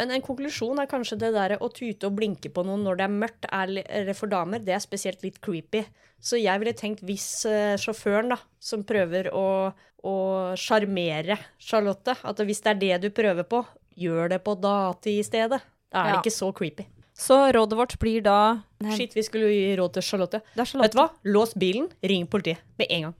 Men 0.00 0.10
en 0.14 0.22
konklusjon 0.22 0.78
er 0.80 0.86
kanskje 0.86 1.18
det 1.18 1.32
der 1.34 1.56
å 1.60 1.68
tyte 1.74 2.06
og 2.08 2.14
blinke 2.16 2.48
på 2.54 2.62
noen 2.64 2.82
når 2.86 2.96
det 2.96 3.04
er 3.04 3.12
mørkt, 3.12 3.44
er, 3.52 3.72
eller 3.84 4.14
for 4.14 4.26
damer, 4.32 4.58
det 4.64 4.72
er 4.72 4.80
spesielt 4.80 5.22
litt 5.22 5.40
creepy. 5.42 5.84
Så 6.20 6.40
jeg 6.40 6.58
ville 6.60 6.72
tenkt 6.76 7.02
hvis 7.04 7.44
eh, 7.48 7.76
sjåføren 7.76 8.30
da, 8.32 8.38
som 8.60 8.82
prøver 8.84 9.28
å 9.34 10.54
sjarmere 10.56 11.36
Charlotte, 11.60 12.14
at 12.24 12.40
hvis 12.46 12.62
det 12.64 12.70
er 12.72 12.80
det 12.80 13.00
du 13.04 13.10
prøver 13.14 13.44
på, 13.44 13.64
gjør 14.00 14.30
det 14.32 14.40
på 14.46 14.54
dati 14.60 15.18
i 15.18 15.22
stedet. 15.26 15.60
Da 15.92 16.04
er 16.06 16.12
Ja. 16.14 16.20
ikke 16.22 16.32
så 16.32 16.52
creepy. 16.54 16.86
Så 17.14 17.52
rådet 17.52 17.76
vårt 17.76 17.98
blir 17.98 18.22
da 18.22 18.62
Shit, 18.96 19.12
vi 19.14 19.20
skulle 19.22 19.44
jo 19.44 19.52
gi 19.52 19.76
råd 19.76 19.92
til 19.92 20.02
Charlotte. 20.02 20.40
Det 20.54 20.60
er 20.60 20.64
Charlotte. 20.64 20.88
Vet 20.88 20.92
du 20.92 20.98
hva? 20.98 21.10
Lås 21.24 21.52
bilen, 21.54 21.90
ring 22.02 22.26
politiet 22.26 22.58
med 22.78 22.86
en 22.88 23.02
gang. 23.02 23.14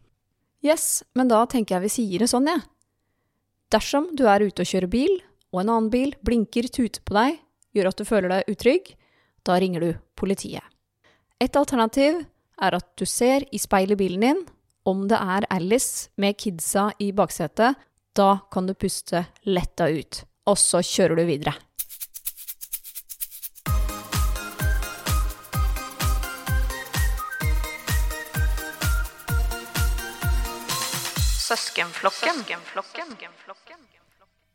Yes, 0.60 1.02
men 1.16 1.30
da 1.30 1.44
tenker 1.48 1.76
jeg 1.78 1.86
vi 1.86 1.92
sier 1.94 2.24
det 2.24 2.30
sånn, 2.32 2.48
jeg. 2.50 2.64
Dersom 3.72 4.10
du 4.18 4.26
er 4.28 4.42
ute 4.44 4.64
og 4.64 4.68
kjører 4.68 4.90
bil, 4.92 5.14
og 5.54 5.62
en 5.62 5.72
annen 5.72 5.90
bil 5.92 6.12
blinker 6.26 6.68
tuter 6.68 7.02
på 7.06 7.16
deg, 7.16 7.38
gjør 7.76 7.90
at 7.90 8.00
du 8.00 8.06
føler 8.06 8.32
deg 8.32 8.50
utrygg, 8.50 8.90
da 9.46 9.56
ringer 9.62 9.84
du 9.84 9.90
politiet. 10.18 10.64
Et 11.40 11.56
alternativ 11.56 12.20
er 12.60 12.76
at 12.76 12.88
du 13.00 13.06
ser 13.08 13.46
i 13.54 13.60
speilet 13.62 13.96
i 13.96 14.02
bilen 14.02 14.26
din 14.26 14.42
om 14.90 15.06
det 15.08 15.16
er 15.16 15.46
Alice 15.52 16.10
med 16.20 16.36
kidsa 16.40 16.90
i 17.00 17.10
baksetet. 17.16 17.78
Da 18.16 18.30
kan 18.52 18.66
du 18.66 18.74
puste 18.74 19.24
letta 19.46 19.86
ut, 19.88 20.24
og 20.50 20.58
så 20.58 20.82
kjører 20.84 21.20
du 21.20 21.24
videre. 21.28 21.54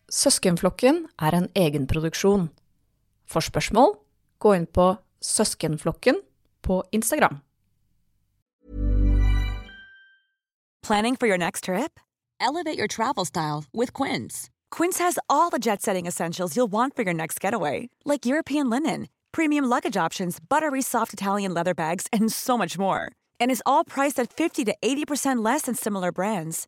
Søskenflokken 0.10 1.08
er 1.20 1.36
en 1.36 1.50
egenproduksjon. 1.56 2.50
For 3.28 3.40
spørsmål, 3.44 3.98
gå 4.40 4.54
inn 4.56 4.68
på 4.68 4.96
Søskenflokken 5.22 6.22
på 6.62 6.84
Instagram. 6.92 7.42
Planning 10.88 11.16
for 11.18 11.28
your 11.28 11.38
next 11.38 11.64
trip? 11.64 12.00
Elevate 12.40 12.78
your 12.78 12.88
travel 12.88 13.26
style 13.26 13.66
with 13.74 13.92
Quince. 13.92 14.50
Quince 14.70 15.00
has 15.00 15.18
all 15.30 15.50
the 15.50 15.60
jet 15.60 15.82
setting 15.82 16.06
essentials 16.06 16.56
you'll 16.56 16.72
want 16.72 16.96
for 16.96 17.04
your 17.04 17.14
next 17.14 17.40
getaway, 17.42 17.90
like 18.06 18.26
European 18.26 18.70
linen, 18.70 19.08
premium 19.32 19.66
luggage 19.66 19.98
options, 19.98 20.40
buttery 20.40 20.82
soft 20.82 21.14
Italian 21.14 21.54
leather 21.54 21.74
bags, 21.74 22.08
and 22.14 22.32
so 22.32 22.58
much 22.58 22.78
more. 22.78 23.12
And 23.40 23.52
is 23.52 23.64
all 23.66 23.84
priced 23.84 24.20
at 24.20 24.32
50 24.32 24.66
to 24.66 24.76
80% 24.82 25.44
less 25.44 25.64
than 25.64 25.76
similar 25.76 26.12
brands. 26.12 26.68